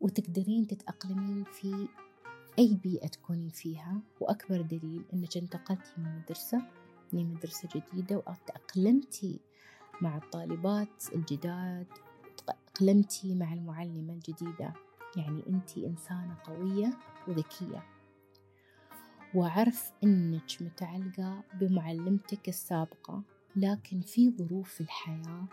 وتقدرين 0.00 0.66
تتأقلمين 0.66 1.44
في 1.44 1.88
أي 2.58 2.74
بيئة 2.74 3.06
تكونين 3.06 3.50
فيها. 3.50 4.00
وأكبر 4.20 4.60
دليل 4.60 5.04
أنك 5.14 5.36
انتقلتي 5.36 5.92
من 5.98 6.16
مدرسة 6.18 6.62
لمدرسة 7.12 7.68
جديدة 7.74 8.16
وتأقلمتي 8.16 9.40
مع 10.00 10.16
الطالبات 10.16 11.14
الجداد 11.14 11.86
تأقلمتي 12.46 13.34
مع 13.34 13.52
المعلمة 13.52 14.12
الجديدة. 14.12 14.72
يعني 15.16 15.42
أنت 15.48 15.78
إنسانة 15.78 16.36
قوية 16.44 16.98
وذكية. 17.28 17.86
وأعرف 19.34 19.92
أنك 20.04 20.62
متعلقة 20.62 21.42
بمعلمتك 21.60 22.48
السابقة. 22.48 23.22
لكن 23.56 24.00
في 24.00 24.30
ظروف 24.30 24.74
في 24.74 24.80
الحياة 24.80 25.48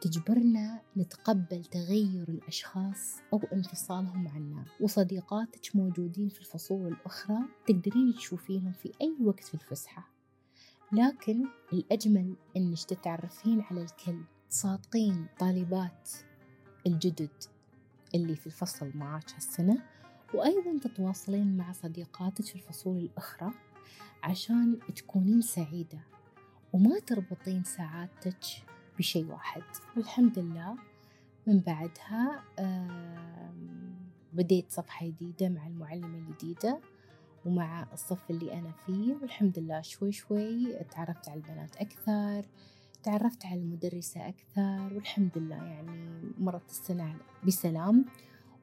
تجبرنا 0.00 0.80
نتقبل 0.96 1.64
تغير 1.64 2.28
الأشخاص 2.28 3.16
أو 3.32 3.40
انفصالهم 3.52 4.28
عنا. 4.28 4.64
وصديقاتك 4.80 5.76
موجودين 5.76 6.28
في 6.28 6.40
الفصول 6.40 6.92
الأخرى 6.92 7.38
تقدرين 7.66 8.14
تشوفينهم 8.14 8.72
في 8.72 8.92
أي 9.02 9.16
وقت 9.20 9.44
في 9.44 9.54
الفسحة. 9.54 10.08
لكن 10.92 11.44
الأجمل 11.72 12.36
أنك 12.56 12.84
تتعرفين 12.84 13.60
على 13.60 13.82
الكل 13.82 14.20
تصادقين 14.50 15.26
طالبات 15.38 16.10
الجدد 16.86 17.30
اللي 18.14 18.36
في 18.36 18.46
الفصل 18.46 18.90
معاك 18.94 19.32
هالسنة 19.34 19.82
وأيضا 20.34 20.78
تتواصلين 20.82 21.56
مع 21.56 21.72
صديقاتك 21.72 22.44
في 22.44 22.54
الفصول 22.54 22.98
الأخرى 22.98 23.50
عشان 24.22 24.78
تكونين 24.96 25.40
سعيدة. 25.40 26.13
وما 26.74 26.98
تربطين 26.98 27.64
سعادتك 27.64 28.44
بشيء 28.98 29.26
واحد. 29.26 29.62
والحمد 29.96 30.38
لله. 30.38 30.76
من 31.46 31.60
بعدها 31.60 32.44
بديت 34.32 34.70
صفحة 34.70 35.06
جديدة 35.06 35.48
مع 35.48 35.66
المعلمة 35.66 36.18
الجديدة 36.18 36.80
ومع 37.44 37.86
الصف 37.92 38.30
اللي 38.30 38.52
أنا 38.52 38.72
فيه. 38.86 39.14
والحمد 39.14 39.58
لله 39.58 39.80
شوي 39.80 40.12
شوي 40.12 40.84
تعرفت 40.84 41.28
على 41.28 41.40
البنات 41.40 41.76
أكثر 41.76 42.46
تعرفت 43.02 43.46
على 43.46 43.60
المدرسة 43.60 44.28
أكثر. 44.28 44.94
والحمد 44.94 45.38
لله 45.38 45.64
يعني 45.64 46.32
مرت 46.38 46.70
السنة 46.70 47.16
بسلام. 47.46 48.04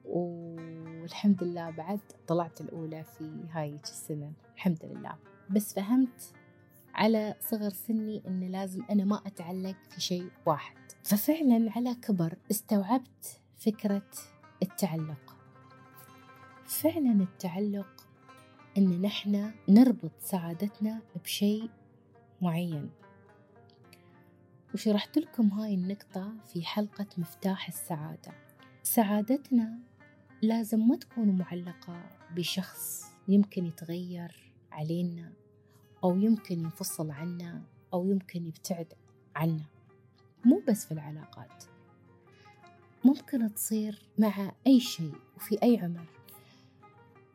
والحمد 0.04 1.42
لله 1.44 1.70
بعد 1.70 2.00
طلعت 2.26 2.60
الأولى 2.60 3.04
في 3.04 3.46
هاي 3.50 3.78
السنة. 3.84 4.32
الحمد 4.54 4.84
لله. 4.84 5.14
بس 5.50 5.74
فهمت 5.74 6.32
على 6.94 7.34
صغر 7.40 7.70
سني 7.70 8.22
إن 8.26 8.40
لازم 8.40 8.82
أنا 8.90 9.04
ما 9.04 9.16
أتعلق 9.26 9.76
في 9.90 10.00
شيء 10.00 10.30
واحد. 10.46 10.76
ففعلا 11.04 11.70
على 11.76 11.94
كبر 11.94 12.36
استوعبت 12.50 13.40
فكرة 13.56 14.10
التعلق. 14.62 15.36
فعلا 16.64 17.12
التعلق 17.12 18.06
إن 18.78 19.02
نحن 19.02 19.52
نربط 19.68 20.12
سعادتنا 20.20 21.00
بشيء 21.24 21.70
معين. 22.42 22.90
وشرحت 24.74 25.18
لكم 25.18 25.48
هاي 25.48 25.74
النقطة 25.74 26.32
في 26.52 26.64
حلقة 26.64 27.06
مفتاح 27.18 27.68
السعادة. 27.68 28.32
سعادتنا 28.82 29.78
لازم 30.42 30.88
ما 30.88 30.96
تكون 30.96 31.38
معلقة 31.38 32.02
بشخص 32.36 33.04
يمكن 33.28 33.66
يتغير 33.66 34.52
علينا. 34.72 35.32
أو 36.04 36.16
يمكن 36.16 36.60
ينفصل 36.60 37.10
عنا 37.10 37.62
أو 37.94 38.06
يمكن 38.06 38.46
يبتعد 38.46 38.94
عنا. 39.36 39.64
مو 40.44 40.62
بس 40.68 40.86
في 40.86 40.92
العلاقات. 40.92 41.64
ممكن 43.04 43.54
تصير 43.54 44.02
مع 44.18 44.52
أي 44.66 44.80
شيء 44.80 45.14
وفي 45.36 45.62
أي 45.62 45.78
عمر. 45.78 46.06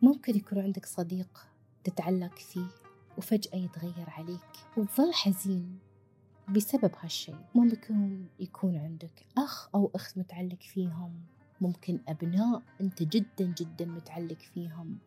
ممكن 0.01 0.35
يكون 0.35 0.59
عندك 0.59 0.85
صديق 0.85 1.47
تتعلق 1.83 2.39
فيه 2.39 2.67
وفجأة 3.17 3.55
يتغير 3.55 4.09
عليك 4.09 4.51
وتظل 4.77 5.13
حزين 5.13 5.79
بسبب 6.49 6.91
هالشيء. 6.99 7.35
ممكن 7.55 8.25
يكون 8.39 8.77
عندك 8.77 9.25
أخ 9.37 9.69
أو 9.75 9.91
أخت 9.95 10.17
متعلق 10.17 10.61
فيهم. 10.61 11.21
ممكن 11.61 11.99
أبناء 12.07 12.61
أنت 12.81 13.03
جدا 13.03 13.53
جدا 13.57 13.85
متعلق 13.85 14.39
فيهم. 14.39 14.97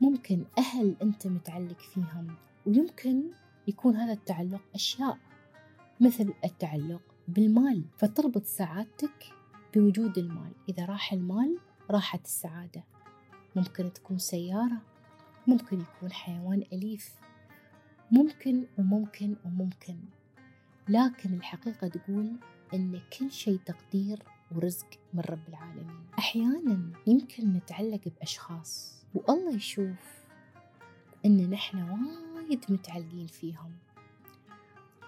ممكن 0.00 0.44
أهل 0.58 0.96
أنت 1.02 1.26
متعلق 1.26 1.80
فيهم. 1.80 2.36
ويمكن 2.66 3.22
يكون 3.68 3.96
هذا 3.96 4.12
التعلق 4.12 4.60
أشياء 4.74 5.18
مثل 6.00 6.34
التعلق 6.44 7.02
بالمال 7.28 7.84
فتربط 7.96 8.44
سعادتك 8.44 9.32
بوجود 9.74 10.18
المال. 10.18 10.52
إذا 10.68 10.84
راح 10.84 11.12
المال 11.12 11.58
راحت 11.90 12.24
السعادة. 12.24 12.84
ممكن 13.56 13.92
تكون 13.92 14.18
سيارة 14.18 14.82
ممكن 15.46 15.80
يكون 15.80 16.12
حيوان 16.12 16.64
أليف. 16.72 17.14
ممكن 18.10 18.66
وممكن 18.78 19.36
وممكن. 19.44 19.98
لكن 20.88 21.34
الحقيقة 21.34 21.88
تقول 21.88 22.36
أن 22.74 23.00
كل 23.18 23.30
شيء 23.30 23.58
تقدير 23.66 24.22
ورزق 24.56 24.86
من 25.14 25.20
رب 25.20 25.48
العالمين. 25.48 26.06
أحيانا 26.18 26.92
يمكن 27.06 27.52
نتعلق 27.52 28.00
بأشخاص 28.18 29.02
والله 29.14 29.54
يشوف 29.54 30.18
أن 31.26 31.50
نحن 31.50 31.82
وايد 31.82 32.27
متعلقين 32.50 33.26
فيهم. 33.26 33.72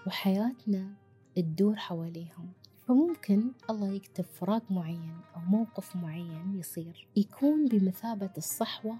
وحياتنا 0.07 0.93
تدور 1.35 1.75
حواليهم. 1.75 2.51
فممكن 2.87 3.51
الله 3.69 3.87
يكتب 3.87 4.25
فراق 4.25 4.71
معين 4.71 5.17
أو 5.35 5.41
موقف 5.41 5.95
معين 5.95 6.59
يصير 6.59 7.07
يكون 7.15 7.67
بمثابة 7.67 8.29
الصحوة 8.37 8.97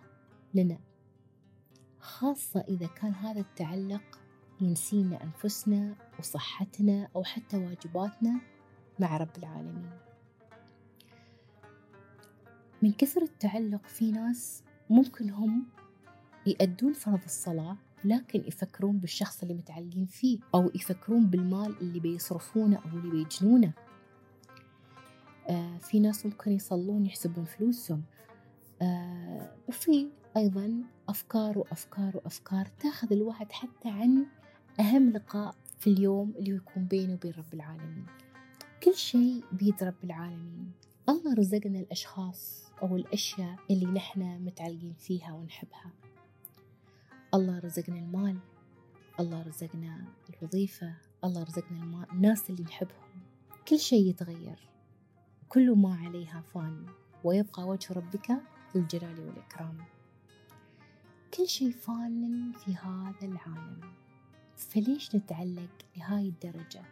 لنا. 0.54 0.80
خاصة 2.00 2.66
إذا 2.70 2.88
كان 2.88 3.14
هذا 3.14 3.40
التعلق 3.40 4.20
ينسينا 4.62 5.24
أنفسنا 5.24 5.96
وصحتنا 6.20 7.10
أو 7.16 7.24
حتى 7.24 7.58
واجباتنا 7.58 8.42
مع 9.00 9.18
رب 9.18 9.38
العالمين. 9.38 9.90
من 12.82 12.92
كثر 12.92 13.22
التعلق 13.22 13.88
في 13.88 14.12
ناس 14.12 14.64
ممكن 14.90 15.30
هم 15.30 15.66
يأدون 16.46 16.94
فرض 16.94 17.24
الصلاة 17.26 17.78
لكن 18.06 18.44
يفكرون 18.48 18.98
بالشخص 18.98 19.42
اللي 19.42 19.54
متعلقين 19.54 20.06
فيه 20.06 20.40
أو 20.56 20.72
يفكرون 20.76 21.28
بالمال 21.28 21.76
اللي 21.82 22.00
بيصرفونه 22.00 22.78
أو 22.78 22.98
اللي 22.98 23.12
بيجنونه. 23.12 23.74
آه 25.50 25.78
في 25.78 26.00
ناس 26.00 26.26
ممكن 26.26 26.52
يصلون 26.52 27.06
يحسبون 27.06 27.46
فلوسهم. 27.46 28.04
آه 28.82 29.56
وفي 29.68 30.08
أيضا 30.38 30.84
أفكار 31.10 31.58
وأفكار 31.58 32.18
وأفكار 32.18 32.66
تأخذ 32.80 33.14
الواحد 33.14 33.52
حتى 33.52 33.90
عن 33.90 34.26
أهم 34.80 35.10
لقاء 35.10 35.56
في 35.80 35.90
اليوم 35.90 36.34
اللي 36.40 36.52
يكون 36.56 36.86
بينه 36.86 37.14
وبين 37.14 37.34
رب 37.38 37.54
العالمين. 37.54 38.06
كل 38.84 38.96
شيء 38.96 39.44
بيد 39.52 39.84
رب 39.84 40.04
العالمين. 40.04 40.72
الله 41.10 41.34
رزقنا 41.34 41.80
الأشخاص 41.80 42.72
أو 42.82 42.96
الأشياء 42.96 43.56
اللي 43.72 43.86
نحن 43.86 44.46
متعلقين 44.46 44.94
فيها 45.00 45.34
ونحبها. 45.34 45.92
الله 47.34 47.60
رزقنا 47.60 48.00
المال 48.00 48.38
الله 49.20 49.42
رزقنا 49.42 50.06
الوظيفة 50.30 50.94
الله 51.24 51.44
رزقنا 51.44 52.08
الناس 52.14 52.50
اللي 52.50 52.64
نحبهم. 52.64 53.22
كل 53.68 53.80
شيء 53.80 54.10
يتغير. 54.10 54.60
كل 55.50 55.72
ما 55.78 55.96
عليها 55.96 56.42
فان. 56.42 56.86
ويبقى 57.24 57.68
وجه 57.68 57.94
ربك 57.94 58.32
ذو 58.74 58.82
الجلال 58.82 59.20
والإكرام. 59.20 59.78
كل 61.34 61.48
شيء 61.48 61.72
فان 61.72 62.52
في 62.52 62.76
هذا 62.76 63.26
العالم. 63.26 63.94
فليش 64.56 65.16
نتعلق 65.16 65.86
لهاي 65.98 66.28
الدرجة؟ 66.28 66.84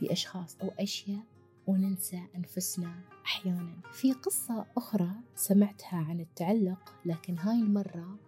بأشخاص 0.00 0.56
أو 0.62 0.68
أشياء 0.68 1.22
وننسى 1.66 2.22
أنفسنا 2.36 3.00
أحيانا. 3.24 3.80
في 3.92 4.12
قصة 4.12 4.66
أخرى 4.76 5.10
سمعتها 5.34 5.98
عن 5.98 6.20
التعلق 6.20 6.94
لكن 7.04 7.38
هاي 7.38 7.58
المرة 7.60 8.27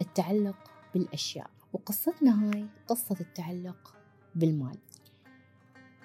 التعلق 0.00 0.56
بالأشياء. 0.94 1.50
وقصتنا 1.72 2.50
هاي 2.50 2.66
قصة 2.88 3.16
التعلق 3.20 3.94
بالمال. 4.34 4.78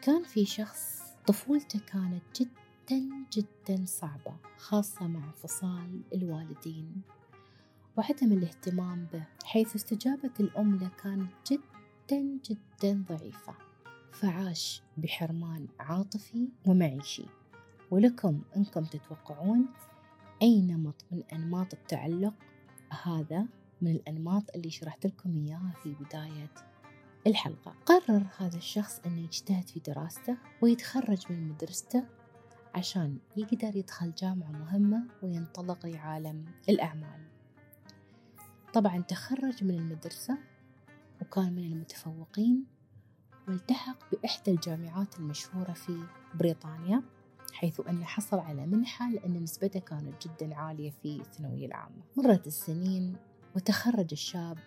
كان 0.01 0.23
في 0.23 0.45
شخص 0.45 1.01
طفولته 1.27 1.79
كانت 1.79 2.23
جدا 2.35 3.09
جدا 3.33 3.85
صعبة 3.85 4.35
خاصة 4.57 5.07
مع 5.07 5.25
انفصال 5.25 6.01
الوالدين. 6.13 7.01
وعدم 7.97 8.31
الاهتمام 8.31 9.07
به 9.13 9.25
حيث 9.45 9.75
استجابة 9.75 10.31
الأم 10.39 10.75
له 10.75 10.89
كانت 11.03 11.31
جدا 11.51 12.39
جدا 12.49 13.05
ضعيفة. 13.09 13.55
فعاش 14.11 14.83
بحرمان 14.97 15.67
عاطفي 15.79 16.47
ومعيشي. 16.65 17.25
ولكم 17.91 18.41
أنكم 18.57 18.83
تتوقعون 18.83 19.65
أي 20.41 20.61
نمط 20.61 21.05
من 21.11 21.23
أنماط 21.33 21.73
التعلق؟ 21.73 22.33
هذا 23.03 23.47
من 23.81 23.91
الأنماط 23.91 24.43
اللي 24.55 24.69
شرحت 24.69 25.05
لكم 25.05 25.37
إياها 25.37 25.73
في 25.83 25.93
بداية 25.93 26.51
الحلقة. 27.27 27.75
قرر 27.85 28.25
هذا 28.37 28.57
الشخص 28.57 28.99
أنه 29.05 29.21
يجتهد 29.21 29.69
في 29.69 29.79
دراسته 29.79 30.37
ويتخرج 30.61 31.31
من 31.31 31.47
مدرسته 31.47 32.03
عشان 32.75 33.17
يقدر 33.37 33.75
يدخل 33.75 34.13
جامعة 34.13 34.51
مهمة 34.51 35.03
وينطلق 35.23 35.85
لعالم 35.85 36.45
الأعمال. 36.69 37.21
طبعا 38.73 39.01
تخرج 39.01 39.63
من 39.63 39.75
المدرسة 39.75 40.37
وكان 41.21 41.53
من 41.53 41.63
المتفوقين 41.63 42.65
والتحق 43.47 43.97
بإحدى 44.11 44.51
الجامعات 44.51 45.19
المشهورة 45.19 45.71
في 45.71 46.03
بريطانيا 46.35 47.03
حيث 47.53 47.81
أنه 47.89 48.05
حصل 48.05 48.39
على 48.39 48.65
منحة 48.65 49.11
لأن 49.11 49.43
نسبته 49.43 49.79
كانت 49.79 50.27
جدا 50.27 50.55
عالية 50.55 50.91
في 50.91 51.15
الثانوية 51.15 51.65
العامة. 51.65 52.01
مرت 52.17 52.47
السنين 52.47 53.15
وتخرج 53.55 54.07
الشاب 54.11 54.57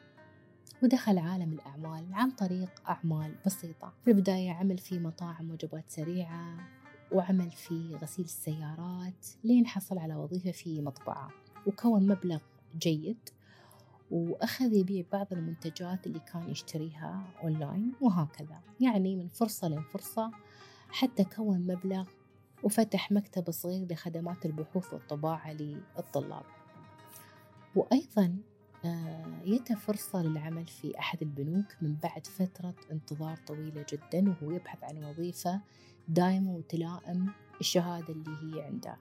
ودخل 0.82 1.18
عالم 1.18 1.52
الأعمال 1.52 2.14
عن 2.14 2.30
طريق 2.30 2.88
أعمال 2.88 3.34
بسيطة. 3.46 3.92
في 4.04 4.10
البداية 4.10 4.50
عمل 4.52 4.78
في 4.78 4.98
مطاعم 4.98 5.50
وجبات 5.50 5.90
سريعة 5.90 6.56
وعمل 7.12 7.50
في 7.50 7.98
غسيل 8.02 8.24
السيارات 8.24 9.26
لين 9.44 9.66
حصل 9.66 9.98
على 9.98 10.14
وظيفة 10.14 10.50
في 10.50 10.80
مطبعة 10.80 11.30
وكون 11.66 12.06
مبلغ 12.06 12.38
جيد. 12.78 13.18
وأخذ 14.10 14.72
يبيع 14.72 15.04
بعض 15.12 15.26
المنتجات 15.32 16.06
اللي 16.06 16.20
كان 16.20 16.50
يشتريها 16.50 17.24
أونلاين 17.42 17.92
وهكذا. 18.00 18.60
يعني 18.80 19.16
من 19.16 19.28
فرصة 19.28 19.68
لفرصة 19.68 20.30
حتى 20.88 21.24
كون 21.24 21.66
مبلغ 21.66 22.08
وفتح 22.62 23.12
مكتب 23.12 23.50
صغير 23.50 23.92
لخدمات 23.92 24.46
البحوث 24.46 24.92
والطباعة 24.92 25.52
للطلاب. 25.52 26.44
وأيضا 27.76 28.36
يته 29.44 29.74
فرصة 29.74 30.22
للعمل 30.22 30.66
في 30.66 30.98
أحد 30.98 31.22
البنوك 31.22 31.66
من 31.82 31.94
بعد 32.02 32.26
فترة 32.26 32.74
انتظار 32.92 33.36
طويلة 33.46 33.86
جدا 33.92 34.30
وهو 34.30 34.50
يبحث 34.50 34.84
عن 34.84 35.04
وظيفة 35.04 35.60
دائمة 36.08 36.54
وتلائم 36.54 37.32
الشهادة 37.60 38.08
اللي 38.08 38.30
هي 38.30 38.62
عنده. 38.62 38.96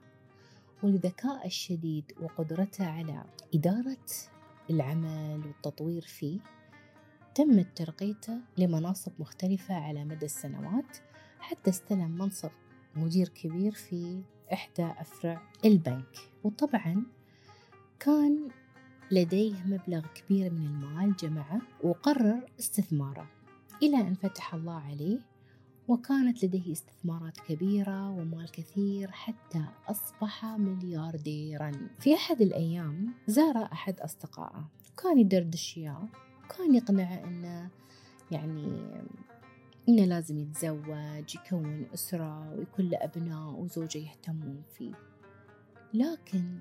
والذكاء 0.82 1.46
الشديد 1.46 2.12
وقدرته 2.20 2.86
على 2.86 3.24
إدارة 3.54 4.06
العمل 4.70 5.46
والتطوير 5.46 6.02
فيه 6.02 6.40
تمت 7.34 7.76
ترقيته 7.76 8.38
لمناصب 8.58 9.12
مختلفة 9.18 9.74
على 9.74 10.04
مدى 10.04 10.26
السنوات 10.26 10.96
حتى 11.38 11.70
استلم 11.70 12.10
منصب 12.10 12.50
مدير 12.96 13.28
كبير 13.28 13.72
في 13.72 14.22
إحدى 14.52 14.84
أفرع 14.84 15.42
البنك. 15.64 16.16
وطبعا 16.44 17.06
كان 18.00 18.48
لديه 19.10 19.54
مبلغ 19.66 20.06
كبير 20.14 20.52
من 20.52 20.66
المال 20.66 21.16
جمعه 21.16 21.60
وقرر 21.82 22.40
استثماره 22.60 23.26
إلى 23.82 24.00
أن 24.00 24.14
فتح 24.14 24.54
الله 24.54 24.80
عليه 24.80 25.18
وكانت 25.88 26.44
لديه 26.44 26.72
استثمارات 26.72 27.40
كبيرة 27.40 28.10
ومال 28.10 28.50
كثير 28.50 29.10
حتى 29.10 29.64
أصبح 29.88 30.44
مليارديرا. 30.44 31.72
في 31.98 32.14
أحد 32.14 32.40
الأيام 32.40 33.14
زار 33.26 33.68
أحد 33.72 34.00
أصدقائه 34.00 34.68
كان 35.02 35.18
يدردش 35.18 35.76
إياه 35.78 36.08
كان 36.56 36.74
يقنعه 36.74 37.24
أنه 37.24 37.70
يعني 38.30 38.66
إنه 39.88 40.04
لازم 40.04 40.38
يتزوج 40.38 41.34
يكون 41.34 41.86
أسرة 41.94 42.54
ويكون 42.54 42.88
له 42.88 42.98
أبناء 43.04 43.50
وزوجة 43.50 43.98
يهتمون 43.98 44.62
فيه. 44.78 44.94
لكن 45.94 46.58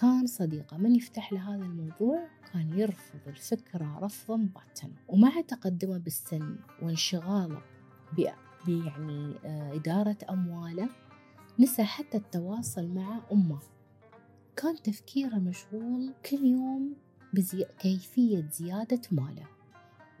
كان 0.00 0.26
صديقة. 0.26 0.76
من 0.76 0.94
يفتح 0.96 1.32
له 1.32 1.54
هذا 1.54 1.64
الموضوع 1.64 2.28
كان 2.52 2.78
يرفض 2.78 3.20
الفكرة 3.26 3.98
رفضا 3.98 4.36
باتا 4.36 4.92
ومع 5.08 5.40
تقدمه 5.40 5.98
بالسن 5.98 6.56
وانشغاله 6.82 7.62
يعني 8.18 9.34
إدارة 9.76 10.16
أمواله. 10.30 10.88
نسى 11.58 11.84
حتى 11.84 12.16
التواصل 12.16 12.88
مع 12.88 13.20
أمه. 13.32 13.58
كان 14.56 14.76
تفكيره 14.82 15.36
مشغول 15.36 16.14
كل 16.30 16.44
يوم 16.44 16.96
بكيفية 17.32 18.48
زيادة 18.52 19.00
ماله. 19.12 19.46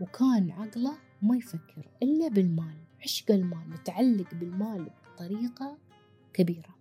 وكان 0.00 0.50
عقله 0.50 0.98
ما 1.22 1.36
يفكر 1.36 1.88
إلا 2.02 2.28
بالمال. 2.28 2.76
عشق 3.02 3.30
المال 3.30 3.70
متعلق 3.70 4.34
بالمال 4.34 4.90
بطريقة 5.14 5.78
كبيرة. 6.32 6.77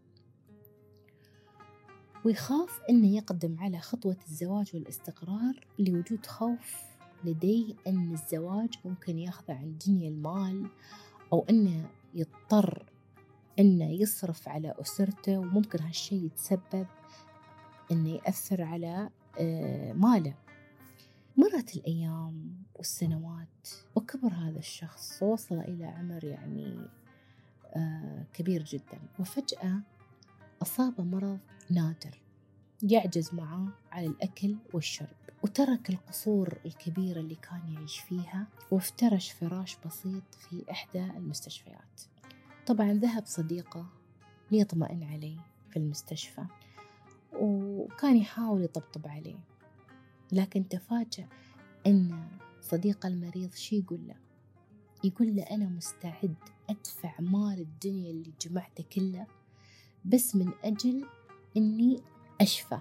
ويخاف 2.26 2.82
أنه 2.90 3.16
يقدم 3.16 3.60
على 3.60 3.80
خطوة 3.80 4.18
الزواج 4.28 4.72
والاستقرار 4.74 5.68
لوجود 5.80 6.26
خوف 6.26 6.76
لديه 7.24 7.74
أن 7.88 8.14
الزواج 8.14 8.70
ممكن 8.86 9.18
ياخذه 9.20 9.54
عن 9.54 9.78
دنيا 9.88 10.10
المال 10.10 10.70
أو 11.34 11.46
أنه 11.50 11.90
يضطر 12.14 12.86
أنه 13.60 13.92
يصرف 13.92 14.50
على 14.50 14.74
أسرته 14.82 15.38
وممكن 15.38 15.80
هالشي 15.84 16.26
يتسبب 16.26 16.88
أنه 17.92 18.10
يأثر 18.10 18.62
على 18.62 19.10
آه، 19.40 19.94
ماله. 19.94 20.34
مرت 21.38 21.76
الأيام 21.76 22.64
والسنوات 22.76 23.70
وكبر 23.96 24.34
هذا 24.34 24.60
الشخص 24.60 25.24
ووصل 25.24 25.60
إلى 25.60 25.86
عمر 25.86 26.24
يعني 26.24 26.88
آه، 27.76 28.26
كبير 28.34 28.64
جدا. 28.64 29.00
وفجأة 29.20 29.82
أصاب 30.62 31.02
مرض 31.02 31.40
نادر 31.70 32.22
يعجز 32.84 33.34
معاه 33.34 33.68
على 33.92 34.08
الأكل 34.08 34.56
والشرب 34.74 35.16
وترك 35.44 35.90
القصور 35.90 36.58
الكبيرة 36.66 37.20
اللي 37.20 37.36
كان 37.36 37.74
يعيش 37.74 38.00
فيها 38.00 38.48
وافترش 38.72 39.32
فراش 39.32 39.78
بسيط 39.86 40.24
في 40.36 40.64
إحدى 40.72 41.04
المستشفيات. 41.04 42.02
طبعا 42.68 42.94
ذهب 42.94 43.26
صديقه 43.26 43.86
ليطمئن 44.52 45.04
عليه 45.04 45.40
في 45.70 45.78
المستشفى 45.78 46.46
وكان 47.34 48.18
يحاول 48.18 48.64
يطبطب 48.64 49.08
عليه. 49.08 49.40
لكن 50.32 50.68
تفاجأ 50.68 51.28
أن 51.88 52.28
صديق 52.62 53.06
المريض 53.06 53.54
شي 53.54 53.80
يقول 53.80 54.08
له؟ 54.08 54.16
يقول 55.04 55.36
له 55.36 55.44
أنا 55.44 55.66
مستعد 55.66 56.36
أدفع 56.70 57.14
مال 57.20 57.60
الدنيا 57.60 58.12
اللي 58.12 58.34
جمعته 58.42 58.84
كله 58.84 59.28
بس 60.08 60.36
من 60.36 60.52
أجل 60.64 61.06
أني 61.58 62.02
أشفى. 62.42 62.80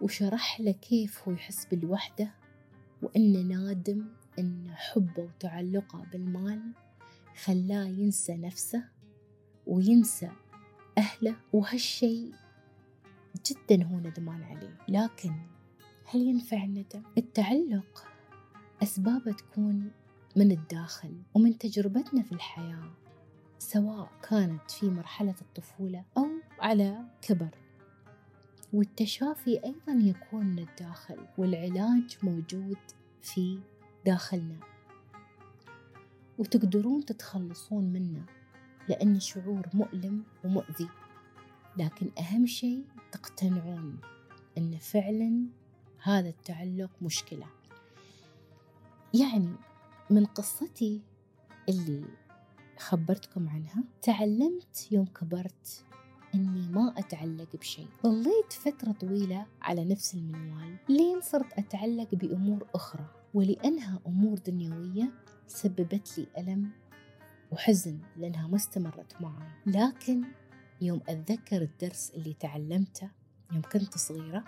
وشرح 0.00 0.60
له 0.60 0.72
كيف 0.72 1.28
هو 1.28 1.32
يحس 1.34 1.66
بالوحدة 1.66 2.34
وأنه 3.02 3.38
نادم 3.38 4.06
أن 4.38 4.70
حبه 4.74 5.22
وتعلقه 5.22 6.06
بالمال 6.12 6.72
خلاه 7.44 7.84
ينسى 7.84 8.36
نفسه 8.36 8.84
وينسى 9.66 10.30
أهله. 10.98 11.36
وهالشي 11.52 12.30
جدا 13.46 13.84
هو 13.84 13.98
ندمان 13.98 14.42
عليه. 14.42 14.78
لكن 14.88 15.32
هل 16.04 16.20
ينفع 16.20 16.64
الندم؟ 16.64 17.02
التعلق 17.18 18.06
أسبابه 18.82 19.32
تكون 19.32 19.90
من 20.36 20.52
الداخل 20.52 21.22
ومن 21.34 21.58
تجربتنا 21.58 22.22
في 22.22 22.32
الحياة. 22.32 23.05
سواء 23.58 24.10
كانت 24.22 24.70
في 24.70 24.90
مرحلة 24.90 25.34
الطفولة 25.42 26.04
أو 26.18 26.26
على 26.58 27.04
كبر. 27.22 27.48
والتشافي 28.72 29.64
أيضا 29.64 29.92
يكون 29.92 30.46
من 30.46 30.58
الداخل 30.58 31.26
والعلاج 31.38 32.18
موجود 32.22 32.78
في 33.22 33.58
داخلنا. 34.06 34.60
وتقدرون 36.38 37.04
تتخلصون 37.04 37.84
منه 37.84 38.26
لأن 38.88 39.16
الشعور 39.16 39.68
مؤلم 39.74 40.24
ومؤذي. 40.44 40.88
لكن 41.76 42.10
أهم 42.18 42.46
شيء 42.46 42.84
تقتنعون 43.12 43.98
أن 44.58 44.78
فعلا 44.78 45.46
هذا 46.02 46.28
التعلق 46.28 46.90
مشكلة. 47.02 47.46
يعني 49.14 49.54
من 50.10 50.24
قصتي 50.24 51.02
اللي 51.68 52.04
خبرتكم 52.78 53.48
عنها. 53.48 53.84
تعلمت 54.02 54.88
يوم 54.92 55.06
كبرت 55.06 55.84
إني 56.34 56.68
ما 56.68 56.94
أتعلق 56.98 57.56
بشيء. 57.56 57.88
ظليت 58.02 58.52
فترة 58.52 58.92
طويلة 58.92 59.46
على 59.62 59.84
نفس 59.84 60.14
المنوال 60.14 60.76
لين 60.88 61.20
صرت 61.20 61.52
أتعلق 61.52 62.14
بأمور 62.14 62.66
أخرى. 62.74 63.06
ولأنها 63.34 64.00
أمور 64.06 64.38
دنيوية 64.38 65.12
سببت 65.46 66.18
لي 66.18 66.26
ألم 66.38 66.70
وحزن 67.52 67.98
لأنها 68.16 68.46
ما 68.46 68.56
استمرت 68.56 69.20
معي 69.20 69.48
لكن 69.66 70.24
يوم 70.80 71.00
أتذكر 71.08 71.62
الدرس 71.62 72.10
اللي 72.10 72.34
تعلمته 72.34 73.10
يوم 73.52 73.62
كنت 73.62 73.98
صغيرة 73.98 74.44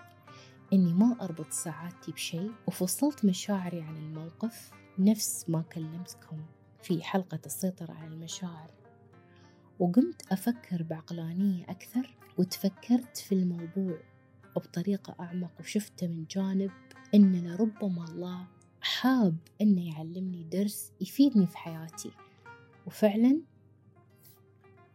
إني 0.73 0.93
ما 0.93 1.17
أربط 1.21 1.51
ساعاتي 1.51 2.11
بشيء 2.11 2.51
وفصلت 2.67 3.25
مشاعري 3.25 3.81
عن 3.81 3.97
الموقف 3.97 4.71
نفس 4.99 5.45
ما 5.49 5.61
كلمتكم. 5.61 6.37
في 6.81 7.03
حلقة 7.03 7.39
السيطرة 7.45 7.93
على 7.93 8.13
المشاعر. 8.13 8.71
وقمت 9.79 10.31
أفكر 10.31 10.83
بعقلانية 10.83 11.63
أكثر 11.63 12.15
وتفكرت 12.37 13.17
في 13.17 13.35
الموضوع 13.35 13.97
بطريقة 14.55 15.15
أعمق 15.19 15.51
وشفته 15.59 16.07
من 16.07 16.25
جانب 16.25 16.71
إن 17.15 17.47
لربما 17.47 18.05
الله 18.05 18.47
حاب 18.81 19.37
إنه 19.61 19.87
يعلمني 19.87 20.43
درس 20.43 20.91
يفيدني 21.01 21.47
في 21.47 21.57
حياتي. 21.57 22.11
وفعلا 22.87 23.41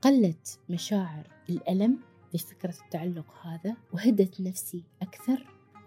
قلت 0.02 0.58
مشاعر 0.68 1.28
الألم 1.50 1.98
بفكرة 2.34 2.74
التعلق 2.84 3.46
هذا 3.46 3.76
وهدت 3.92 4.40
نفسي 4.40 4.84
أكثر 5.02 5.46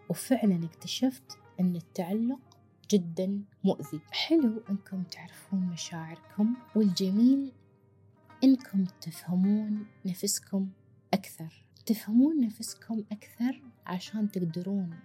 وفعلا 0.09 0.65
اكتشفت 0.65 1.37
أن 1.59 1.75
التعلق 1.75 2.56
جدا 2.91 3.41
مؤذي. 3.63 4.01
حلو 4.11 4.61
أنكم 4.69 5.03
تعرفون 5.03 5.59
مشاعركم 5.59 6.53
والجميل 6.75 7.51
أنكم 8.43 8.85
تفهمون 9.01 9.85
نفسكم 10.05 10.69
أكثر. 11.13 11.63
تفهمون 11.85 12.39
نفسكم 12.39 13.03
أكثر 13.11 13.61
عشان 13.85 14.31
تقدرون 14.31 14.99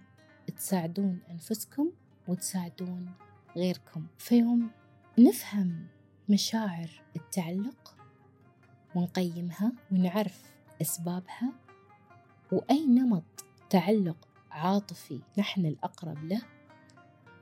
تساعدون 0.57 1.19
أنفسكم 1.31 1.91
وتساعدون 2.27 3.11
غيركم. 3.55 4.05
فيوم 4.17 4.69
نفهم 5.19 5.87
مشاعر 6.29 6.89
التعلق 7.15 7.95
ونقيمها 8.95 9.71
ونعرف 9.91 10.53
أسبابها 10.81 11.53
وأي 12.51 12.85
نمط 12.87 13.45
تعلق 13.69 14.27
عاطفي 14.51 15.21
نحن 15.37 15.65
الأقرب 15.65 16.23
له 16.23 16.41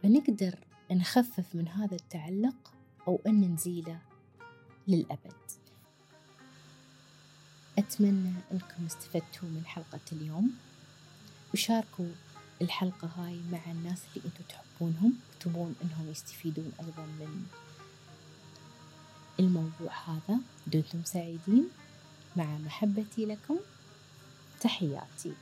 بنقدر 0.03 0.55
نخفف 0.91 1.45
من 1.53 1.67
هذا 1.67 1.95
التعلق 1.95 2.73
أو 3.07 3.19
أن 3.27 3.53
نزيله 3.53 3.99
للأبد. 4.87 5.41
أتمنى 7.77 8.33
أنكم 8.51 8.85
استفدتوا 8.85 9.49
من 9.49 9.63
حلقة 9.65 9.99
اليوم. 10.11 10.51
وشاركوا 11.53 12.11
الحلقة 12.61 13.07
هاي 13.07 13.39
مع 13.51 13.71
الناس 13.71 14.01
اللي 14.07 14.25
أنتم 14.27 14.43
تحبونهم 14.49 15.13
تبون 15.39 15.75
أنهم 15.83 16.11
يستفيدون 16.11 16.71
أيضا 16.79 17.05
من 17.05 17.45
الموضوع 19.39 19.93
هذا. 20.07 20.39
دمتم 20.67 21.03
سعيدين. 21.03 21.69
مع 22.35 22.57
محبتي 22.57 23.25
لكم 23.25 23.57
تحياتي. 24.61 25.33